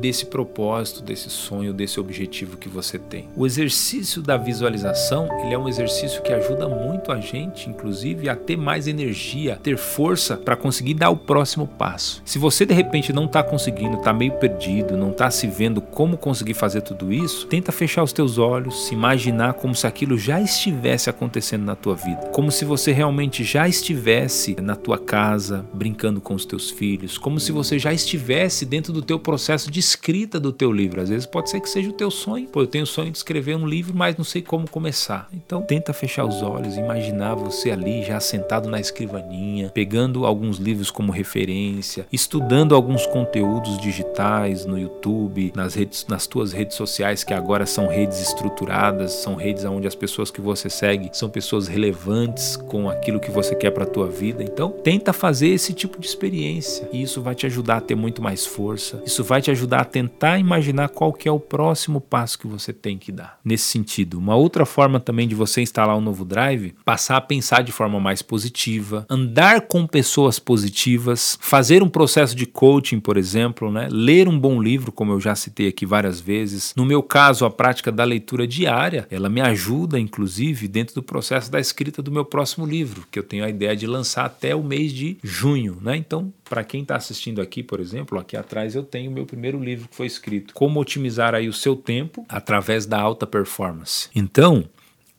desse 0.00 0.26
propósito, 0.26 1.02
desse 1.02 1.30
sonho, 1.30 1.72
desse 1.72 2.00
objetivo 2.00 2.56
que 2.56 2.68
você 2.68 2.98
tem. 2.98 3.28
O 3.36 3.46
exercício 3.46 4.22
da 4.22 4.36
visualização, 4.36 5.28
ele 5.44 5.54
é 5.54 5.58
um 5.58 5.68
exercício 5.68 6.22
que 6.22 6.32
ajuda 6.32 6.68
muito 6.68 7.12
a 7.12 7.20
gente, 7.20 7.68
inclusive, 7.68 8.28
a 8.28 8.36
ter 8.36 8.56
mais 8.56 8.86
energia, 8.86 9.58
ter 9.62 9.76
força 9.76 10.36
para 10.36 10.56
conseguir 10.56 10.94
dar 10.94 11.10
o 11.10 11.16
próximo 11.16 11.66
passo. 11.66 12.22
Se 12.24 12.38
você 12.38 12.64
de 12.64 12.74
repente 12.74 13.12
não 13.12 13.26
está 13.26 13.42
conseguindo, 13.42 13.98
está 13.98 14.12
meio 14.12 14.32
perdido, 14.32 14.96
não 14.96 15.10
está 15.10 15.30
se 15.30 15.46
vendo 15.46 15.80
como 15.80 16.16
conseguir 16.16 16.54
fazer 16.54 16.82
tudo 16.82 17.12
isso, 17.12 17.46
tenta 17.46 17.72
fechar 17.72 18.02
os 18.02 18.12
teus 18.12 18.38
olhos, 18.38 18.86
se 18.86 18.94
imaginar 18.94 19.54
como 19.54 19.74
se 19.74 19.86
aquilo 19.86 20.16
já 20.16 20.40
estivesse 20.40 21.10
acontecendo 21.10 21.64
na 21.64 21.76
tua 21.76 21.94
vida, 21.94 22.28
como 22.32 22.50
se 22.50 22.64
você 22.64 22.92
realmente 22.92 23.44
já 23.44 23.68
estivesse 23.68 24.56
na 24.60 24.76
tua 24.76 24.98
casa, 24.98 25.64
brincando 25.74 26.20
com 26.20 26.34
os 26.34 26.44
teus 26.44 26.70
filhos, 26.70 27.18
como 27.18 27.38
se 27.38 27.52
você 27.52 27.78
já 27.78 27.92
estivesse 27.92 28.64
dentro 28.64 28.92
do 28.92 29.02
teu 29.02 29.18
processo 29.18 29.70
de 29.70 29.81
escrita 29.82 30.38
do 30.38 30.52
teu 30.52 30.72
livro. 30.72 31.00
Às 31.00 31.08
vezes 31.08 31.26
pode 31.26 31.50
ser 31.50 31.60
que 31.60 31.68
seja 31.68 31.90
o 31.90 31.92
teu 31.92 32.10
sonho. 32.10 32.46
Pô, 32.48 32.60
eu 32.60 32.66
tenho 32.66 32.84
o 32.84 32.86
sonho 32.86 33.10
de 33.10 33.18
escrever 33.18 33.56
um 33.56 33.66
livro, 33.66 33.94
mas 33.94 34.16
não 34.16 34.24
sei 34.24 34.40
como 34.40 34.70
começar. 34.70 35.28
Então 35.32 35.62
tenta 35.62 35.92
fechar 35.92 36.24
os 36.24 36.42
olhos, 36.42 36.76
imaginar 36.76 37.34
você 37.34 37.70
ali 37.70 38.02
já 38.02 38.20
sentado 38.20 38.68
na 38.68 38.80
escrivaninha, 38.80 39.70
pegando 39.70 40.24
alguns 40.24 40.58
livros 40.58 40.90
como 40.90 41.10
referência, 41.10 42.06
estudando 42.12 42.74
alguns 42.74 43.06
conteúdos 43.06 43.78
digitais 43.78 44.64
no 44.64 44.78
YouTube, 44.78 45.52
nas 45.56 45.74
redes, 45.74 46.06
nas 46.08 46.26
tuas 46.26 46.52
redes 46.52 46.76
sociais 46.76 47.24
que 47.24 47.34
agora 47.34 47.66
são 47.66 47.88
redes 47.88 48.20
estruturadas, 48.20 49.12
são 49.12 49.34
redes 49.34 49.64
onde 49.64 49.86
as 49.86 49.94
pessoas 49.94 50.30
que 50.30 50.40
você 50.40 50.70
segue 50.70 51.10
são 51.12 51.28
pessoas 51.28 51.66
relevantes 51.66 52.56
com 52.56 52.88
aquilo 52.88 53.20
que 53.20 53.30
você 53.30 53.54
quer 53.54 53.70
para 53.70 53.86
tua 53.86 54.08
vida. 54.08 54.42
Então 54.42 54.70
tenta 54.70 55.12
fazer 55.12 55.48
esse 55.48 55.72
tipo 55.72 55.98
de 55.98 56.06
experiência 56.06 56.88
e 56.92 57.02
isso 57.02 57.20
vai 57.20 57.34
te 57.34 57.46
ajudar 57.46 57.78
a 57.78 57.80
ter 57.80 57.94
muito 57.94 58.22
mais 58.22 58.46
força. 58.46 59.02
Isso 59.04 59.24
vai 59.24 59.40
te 59.40 59.50
ajudar 59.50 59.71
ajudar 59.72 59.80
a 59.80 59.84
tentar 59.84 60.38
imaginar 60.38 60.88
qual 60.88 61.12
que 61.12 61.28
é 61.28 61.32
o 61.32 61.40
próximo 61.40 62.00
passo 62.00 62.38
que 62.38 62.46
você 62.46 62.72
tem 62.72 62.98
que 62.98 63.10
dar. 63.10 63.38
Nesse 63.44 63.64
sentido, 63.64 64.18
uma 64.18 64.36
outra 64.36 64.66
forma 64.66 65.00
também 65.00 65.26
de 65.26 65.34
você 65.34 65.62
instalar 65.62 65.96
um 65.96 66.00
novo 66.00 66.24
drive, 66.24 66.74
passar 66.84 67.16
a 67.16 67.20
pensar 67.20 67.62
de 67.62 67.72
forma 67.72 67.98
mais 67.98 68.20
positiva, 68.20 69.06
andar 69.08 69.62
com 69.62 69.86
pessoas 69.86 70.38
positivas, 70.38 71.38
fazer 71.40 71.82
um 71.82 71.88
processo 71.88 72.36
de 72.36 72.46
coaching, 72.46 73.00
por 73.00 73.16
exemplo, 73.16 73.70
né? 73.70 73.88
ler 73.90 74.28
um 74.28 74.38
bom 74.38 74.60
livro, 74.60 74.92
como 74.92 75.12
eu 75.12 75.20
já 75.20 75.34
citei 75.34 75.68
aqui 75.68 75.86
várias 75.86 76.20
vezes. 76.20 76.74
No 76.76 76.84
meu 76.84 77.02
caso, 77.02 77.44
a 77.44 77.50
prática 77.50 77.90
da 77.90 78.04
leitura 78.04 78.46
diária, 78.46 79.06
ela 79.10 79.28
me 79.28 79.40
ajuda, 79.40 79.98
inclusive, 79.98 80.68
dentro 80.68 80.94
do 80.94 81.02
processo 81.02 81.50
da 81.50 81.60
escrita 81.60 82.02
do 82.02 82.12
meu 82.12 82.24
próximo 82.24 82.66
livro, 82.66 83.06
que 83.10 83.18
eu 83.18 83.22
tenho 83.22 83.44
a 83.44 83.48
ideia 83.48 83.74
de 83.74 83.86
lançar 83.86 84.26
até 84.26 84.54
o 84.54 84.62
mês 84.62 84.92
de 84.92 85.16
junho. 85.22 85.78
Né? 85.80 85.96
Então, 85.96 86.32
para 86.48 86.64
quem 86.64 86.82
está 86.82 86.96
assistindo 86.96 87.40
aqui, 87.40 87.62
por 87.62 87.80
exemplo, 87.80 88.18
aqui 88.18 88.36
atrás 88.36 88.74
eu 88.74 88.82
tenho 88.82 89.10
o 89.10 89.14
meu 89.14 89.24
primeiro 89.24 89.61
livro 89.62 89.88
que 89.88 89.96
foi 89.96 90.06
escrito, 90.06 90.52
Como 90.54 90.80
Otimizar 90.80 91.34
aí 91.34 91.48
o 91.48 91.52
seu 91.52 91.76
tempo 91.76 92.24
através 92.28 92.86
da 92.86 93.00
alta 93.00 93.26
performance. 93.26 94.08
Então, 94.14 94.64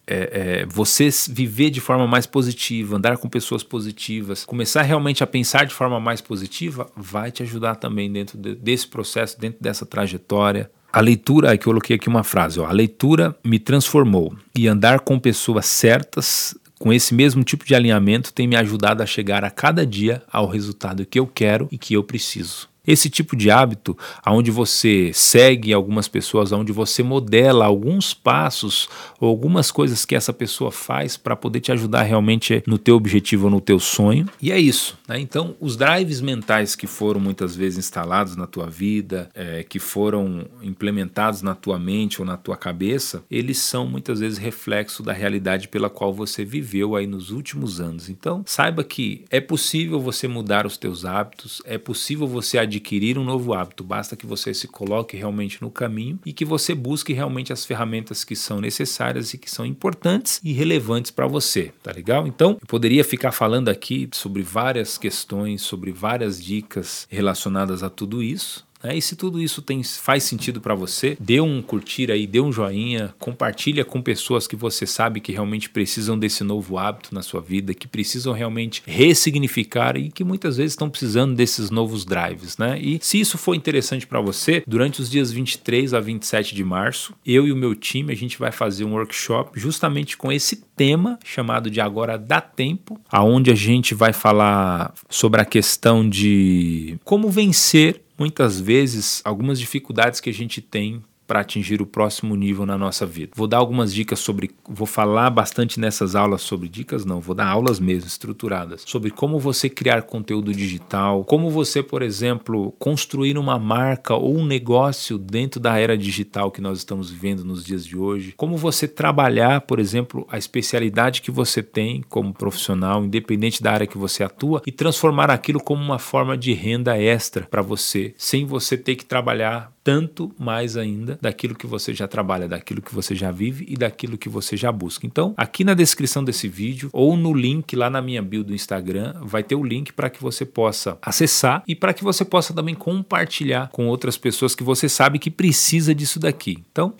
é, 0.05 0.61
é, 0.61 0.65
você 0.65 1.09
viver 1.29 1.69
de 1.69 1.79
forma 1.79 2.05
mais 2.05 2.25
positiva, 2.25 2.97
andar 2.97 3.17
com 3.17 3.29
pessoas 3.29 3.63
positivas, 3.63 4.45
começar 4.45 4.81
realmente 4.81 5.23
a 5.23 5.27
pensar 5.27 5.65
de 5.65 5.73
forma 5.73 5.99
mais 5.99 6.21
positiva, 6.21 6.89
vai 6.95 7.31
te 7.31 7.41
ajudar 7.43 7.75
também 7.75 8.11
dentro 8.11 8.37
de, 8.37 8.55
desse 8.55 8.87
processo, 8.87 9.39
dentro 9.39 9.61
dessa 9.61 9.85
trajetória. 9.85 10.69
A 10.91 10.99
leitura, 10.99 11.57
que 11.57 11.63
eu 11.63 11.71
coloquei 11.71 11.95
aqui 11.95 12.07
uma 12.07 12.23
frase, 12.23 12.59
ó, 12.59 12.65
a 12.65 12.71
leitura 12.71 13.35
me 13.43 13.57
transformou 13.57 14.35
e 14.55 14.67
andar 14.67 14.99
com 14.99 15.17
pessoas 15.17 15.65
certas 15.65 16.55
com 16.83 16.91
esse 16.91 17.13
mesmo 17.13 17.45
tipo 17.45 17.65
de 17.65 17.73
alinhamento 17.73 18.33
tem 18.33 18.45
me 18.45 18.57
ajudado 18.57 19.01
a 19.01 19.05
chegar 19.05 19.45
a 19.45 19.49
cada 19.49 19.85
dia 19.85 20.21
ao 20.29 20.49
resultado 20.49 21.05
que 21.05 21.17
eu 21.17 21.25
quero 21.25 21.65
e 21.71 21.77
que 21.77 21.93
eu 21.93 22.03
preciso. 22.03 22.67
Esse 22.85 23.09
tipo 23.09 23.33
de 23.33 23.49
hábito, 23.49 23.97
onde 24.27 24.51
você 24.51 25.11
segue 25.13 25.71
algumas 25.71 26.09
pessoas, 26.09 26.51
onde 26.51 26.73
você 26.73 27.01
modela 27.01 27.63
alguns 27.63 28.13
passos 28.13 28.89
ou 29.21 29.29
algumas 29.29 29.71
coisas 29.71 30.03
que 30.03 30.13
essa 30.13 30.33
pessoa 30.33 30.69
faz 30.69 31.15
para 31.15 31.33
poder 31.33 31.61
te 31.61 31.71
ajudar 31.71 32.03
realmente 32.03 32.61
no 32.67 32.77
teu 32.77 32.97
objetivo 32.97 33.45
ou 33.45 33.51
no 33.51 33.61
teu 33.61 33.79
sonho. 33.79 34.27
E 34.41 34.51
é 34.51 34.59
isso. 34.59 34.97
Né? 35.07 35.17
Então, 35.17 35.55
os 35.61 35.77
drives 35.77 36.19
mentais 36.19 36.75
que 36.75 36.85
foram 36.85 37.21
muitas 37.21 37.55
vezes 37.55 37.79
instalados 37.79 38.35
na 38.35 38.45
tua 38.45 38.69
vida, 38.69 39.29
é, 39.33 39.63
que 39.63 39.79
foram 39.79 40.45
implementados 40.61 41.41
na 41.41 41.55
tua 41.55 41.79
mente 41.79 42.19
ou 42.19 42.27
na 42.27 42.35
tua 42.35 42.57
cabeça, 42.57 43.23
eles 43.31 43.59
são 43.59 43.87
muitas 43.87 44.19
vezes 44.19 44.37
reflexo 44.37 45.01
da 45.01 45.13
realidade 45.13 45.69
pela 45.69 45.89
qual 45.89 46.13
você 46.13 46.43
viveu 46.43 46.97
aí 46.97 47.07
nos 47.07 47.31
últimos 47.31 47.79
anos. 47.79 48.09
Então, 48.09 48.43
saiba 48.45 48.83
que 48.83 49.23
é 49.29 49.39
possível 49.39 50.01
você 50.01 50.27
mudar 50.27 50.65
os 50.65 50.75
teus 50.75 51.05
hábitos, 51.05 51.61
é 51.63 51.77
possível 51.77 52.27
você 52.27 52.57
adquirir 52.57 52.72
um 53.19 53.23
novo 53.23 53.53
hábito, 53.53 53.83
basta 53.83 54.15
que 54.15 54.25
você 54.25 54.53
se 54.53 54.67
coloque 54.67 55.17
realmente 55.17 55.61
no 55.61 55.69
caminho 55.69 56.19
e 56.25 56.33
que 56.33 56.45
você 56.45 56.73
busque 56.73 57.13
realmente 57.13 57.51
as 57.51 57.65
ferramentas 57.65 58.23
que 58.23 58.35
são 58.35 58.59
necessárias 58.59 59.33
e 59.33 59.37
que 59.37 59.49
são 59.49 59.65
importantes 59.65 60.39
e 60.43 60.53
relevantes 60.53 61.11
para 61.11 61.27
você, 61.27 61.71
tá 61.81 61.91
legal? 61.91 62.27
Então, 62.27 62.57
eu 62.61 62.67
poderia 62.67 63.03
ficar 63.03 63.31
falando 63.31 63.69
aqui 63.69 64.09
sobre 64.11 64.41
várias 64.41 64.97
questões, 64.97 65.61
sobre 65.61 65.91
várias 65.91 66.43
dicas 66.43 67.07
relacionadas 67.09 67.83
a 67.83 67.89
tudo 67.89 68.21
isso, 68.21 68.65
né? 68.83 68.97
E 68.97 69.01
se 69.01 69.15
tudo 69.15 69.41
isso 69.41 69.61
tem, 69.61 69.81
faz 69.83 70.23
sentido 70.23 70.59
para 70.59 70.75
você, 70.75 71.17
dê 71.19 71.39
um 71.39 71.61
curtir 71.61 72.11
aí, 72.11 72.27
dê 72.27 72.41
um 72.41 72.51
joinha, 72.51 73.13
compartilha 73.17 73.85
com 73.85 74.01
pessoas 74.01 74.45
que 74.45 74.55
você 74.55 74.85
sabe 74.85 75.21
que 75.21 75.31
realmente 75.31 75.69
precisam 75.69 76.17
desse 76.19 76.43
novo 76.43 76.77
hábito 76.77 77.13
na 77.13 77.21
sua 77.21 77.39
vida, 77.41 77.73
que 77.73 77.87
precisam 77.87 78.33
realmente 78.33 78.83
ressignificar 78.85 79.95
e 79.95 80.09
que 80.09 80.23
muitas 80.23 80.57
vezes 80.57 80.73
estão 80.73 80.89
precisando 80.89 81.35
desses 81.35 81.69
novos 81.69 82.03
drives, 82.05 82.57
né? 82.57 82.79
E 82.79 82.99
se 83.01 83.19
isso 83.19 83.37
for 83.37 83.55
interessante 83.55 84.05
para 84.05 84.19
você, 84.19 84.63
durante 84.67 85.01
os 85.01 85.09
dias 85.09 85.31
23 85.31 85.93
a 85.93 85.99
27 85.99 86.53
de 86.53 86.63
março, 86.63 87.13
eu 87.25 87.47
e 87.47 87.51
o 87.51 87.55
meu 87.55 87.75
time 87.75 88.11
a 88.11 88.15
gente 88.15 88.37
vai 88.37 88.51
fazer 88.51 88.83
um 88.83 88.93
workshop 88.93 89.57
justamente 89.59 90.17
com 90.17 90.31
esse 90.31 90.57
tema 90.75 91.17
chamado 91.23 91.69
de 91.69 91.79
Agora 91.79 92.17
dá 92.17 92.41
tempo, 92.41 92.99
aonde 93.11 93.51
a 93.51 93.55
gente 93.55 93.93
vai 93.93 94.13
falar 94.13 94.93
sobre 95.09 95.41
a 95.41 95.45
questão 95.45 96.07
de 96.07 96.97
como 97.03 97.29
vencer 97.29 98.02
muitas 98.23 98.57
vezes 98.57 99.21
algumas 99.25 99.59
dificuldades 99.59 100.21
que 100.21 100.29
a 100.29 100.33
gente 100.33 100.61
tem 100.61 101.03
para 101.27 101.39
atingir 101.39 101.81
o 101.81 101.85
próximo 101.85 102.35
nível 102.35 102.65
na 102.65 102.77
nossa 102.77 103.05
vida. 103.05 103.31
Vou 103.35 103.47
dar 103.47 103.57
algumas 103.57 103.93
dicas 103.93 104.19
sobre, 104.19 104.51
vou 104.67 104.87
falar 104.87 105.29
bastante 105.29 105.79
nessas 105.79 106.15
aulas 106.15 106.41
sobre 106.41 106.69
dicas, 106.69 107.05
não, 107.05 107.19
vou 107.19 107.35
dar 107.35 107.47
aulas 107.47 107.79
mesmo 107.79 108.07
estruturadas 108.07 108.83
sobre 108.85 109.11
como 109.11 109.39
você 109.39 109.69
criar 109.69 110.03
conteúdo 110.03 110.53
digital, 110.53 111.23
como 111.23 111.49
você, 111.49 111.81
por 111.81 112.01
exemplo, 112.01 112.73
construir 112.79 113.37
uma 113.37 113.57
marca 113.57 114.13
ou 114.13 114.37
um 114.37 114.45
negócio 114.45 115.17
dentro 115.17 115.59
da 115.59 115.77
era 115.77 115.97
digital 115.97 116.51
que 116.51 116.61
nós 116.61 116.77
estamos 116.77 117.09
vivendo 117.09 117.43
nos 117.43 117.63
dias 117.63 117.85
de 117.85 117.97
hoje, 117.97 118.33
como 118.37 118.57
você 118.57 118.87
trabalhar, 118.87 119.61
por 119.61 119.79
exemplo, 119.79 120.27
a 120.29 120.37
especialidade 120.37 121.21
que 121.21 121.31
você 121.31 121.63
tem 121.63 122.01
como 122.09 122.33
profissional, 122.33 123.03
independente 123.03 123.63
da 123.63 123.71
área 123.71 123.87
que 123.87 123.97
você 123.97 124.23
atua, 124.23 124.61
e 124.65 124.71
transformar 124.71 125.29
aquilo 125.29 125.59
como 125.59 125.81
uma 125.81 125.99
forma 125.99 126.37
de 126.37 126.53
renda 126.53 126.97
extra 126.97 127.47
para 127.49 127.61
você, 127.61 128.13
sem 128.17 128.45
você 128.45 128.77
ter 128.77 128.95
que 128.95 129.05
trabalhar 129.05 129.72
tanto 129.83 130.33
mais 130.39 130.77
ainda 130.77 131.19
daquilo 131.21 131.55
que 131.55 131.67
você 131.67 131.93
já 131.93 132.07
trabalha, 132.07 132.47
daquilo 132.47 132.81
que 132.81 132.95
você 132.95 133.13
já 133.13 133.31
vive 133.31 133.65
e 133.67 133.75
daquilo 133.75 134.17
que 134.17 134.29
você 134.29 134.55
já 134.55 134.71
busca. 134.71 135.05
Então, 135.05 135.33
aqui 135.35 135.63
na 135.63 135.73
descrição 135.73 136.23
desse 136.23 136.47
vídeo 136.47 136.89
ou 136.93 137.17
no 137.17 137.33
link 137.33 137.75
lá 137.75 137.89
na 137.89 138.01
minha 138.01 138.21
bio 138.21 138.43
do 138.43 138.53
Instagram, 138.53 139.13
vai 139.21 139.43
ter 139.43 139.55
o 139.55 139.63
link 139.63 139.91
para 139.91 140.09
que 140.09 140.21
você 140.21 140.45
possa 140.45 140.97
acessar 141.01 141.63
e 141.67 141.75
para 141.75 141.93
que 141.93 142.03
você 142.03 142.23
possa 142.23 142.53
também 142.53 142.73
compartilhar 142.73 143.69
com 143.71 143.87
outras 143.87 144.17
pessoas 144.17 144.55
que 144.55 144.63
você 144.63 144.87
sabe 144.87 145.19
que 145.19 145.29
precisa 145.29 145.93
disso 145.93 146.19
daqui. 146.19 146.63
Então, 146.71 146.93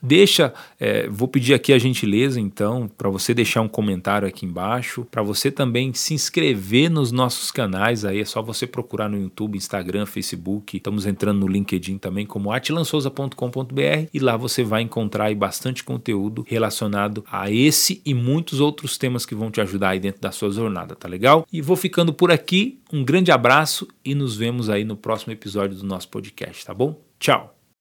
deixa, 0.00 0.54
é, 0.78 1.08
vou 1.08 1.26
pedir 1.26 1.54
aqui 1.54 1.72
a 1.72 1.78
gentileza, 1.78 2.40
então, 2.40 2.88
para 2.96 3.08
você 3.08 3.34
deixar 3.34 3.62
um 3.62 3.68
comentário 3.68 4.28
aqui 4.28 4.46
embaixo, 4.46 5.06
para 5.10 5.22
você 5.22 5.50
também 5.50 5.92
se 5.92 6.14
inscrever 6.14 6.90
nos 6.90 7.10
nossos 7.10 7.50
canais, 7.50 8.04
aí 8.04 8.20
é 8.20 8.24
só 8.24 8.40
você 8.40 8.66
procurar 8.66 9.08
no 9.08 9.18
YouTube, 9.18 9.56
Instagram, 9.56 10.06
Facebook, 10.06 10.76
estamos 10.76 11.06
entrando 11.06 11.40
no 11.40 11.48
LinkedIn 11.48 11.98
também 11.98 12.27
como 12.28 12.52
atilansouza.com.br 12.52 14.08
e 14.14 14.18
lá 14.20 14.36
você 14.36 14.62
vai 14.62 14.82
encontrar 14.82 15.34
bastante 15.34 15.82
conteúdo 15.82 16.44
relacionado 16.46 17.24
a 17.30 17.50
esse 17.50 18.00
e 18.04 18.14
muitos 18.14 18.60
outros 18.60 18.96
temas 18.96 19.26
que 19.26 19.34
vão 19.34 19.50
te 19.50 19.60
ajudar 19.60 19.90
aí 19.90 20.00
dentro 20.00 20.20
da 20.20 20.30
sua 20.30 20.50
jornada, 20.50 20.94
tá 20.94 21.08
legal? 21.08 21.46
E 21.52 21.60
vou 21.60 21.76
ficando 21.76 22.12
por 22.12 22.30
aqui, 22.30 22.80
um 22.92 23.04
grande 23.04 23.32
abraço 23.32 23.88
e 24.04 24.14
nos 24.14 24.36
vemos 24.36 24.70
aí 24.70 24.84
no 24.84 24.96
próximo 24.96 25.32
episódio 25.32 25.76
do 25.76 25.84
nosso 25.84 26.08
podcast, 26.08 26.64
tá 26.64 26.74
bom? 26.74 27.00
Tchau! 27.18 27.57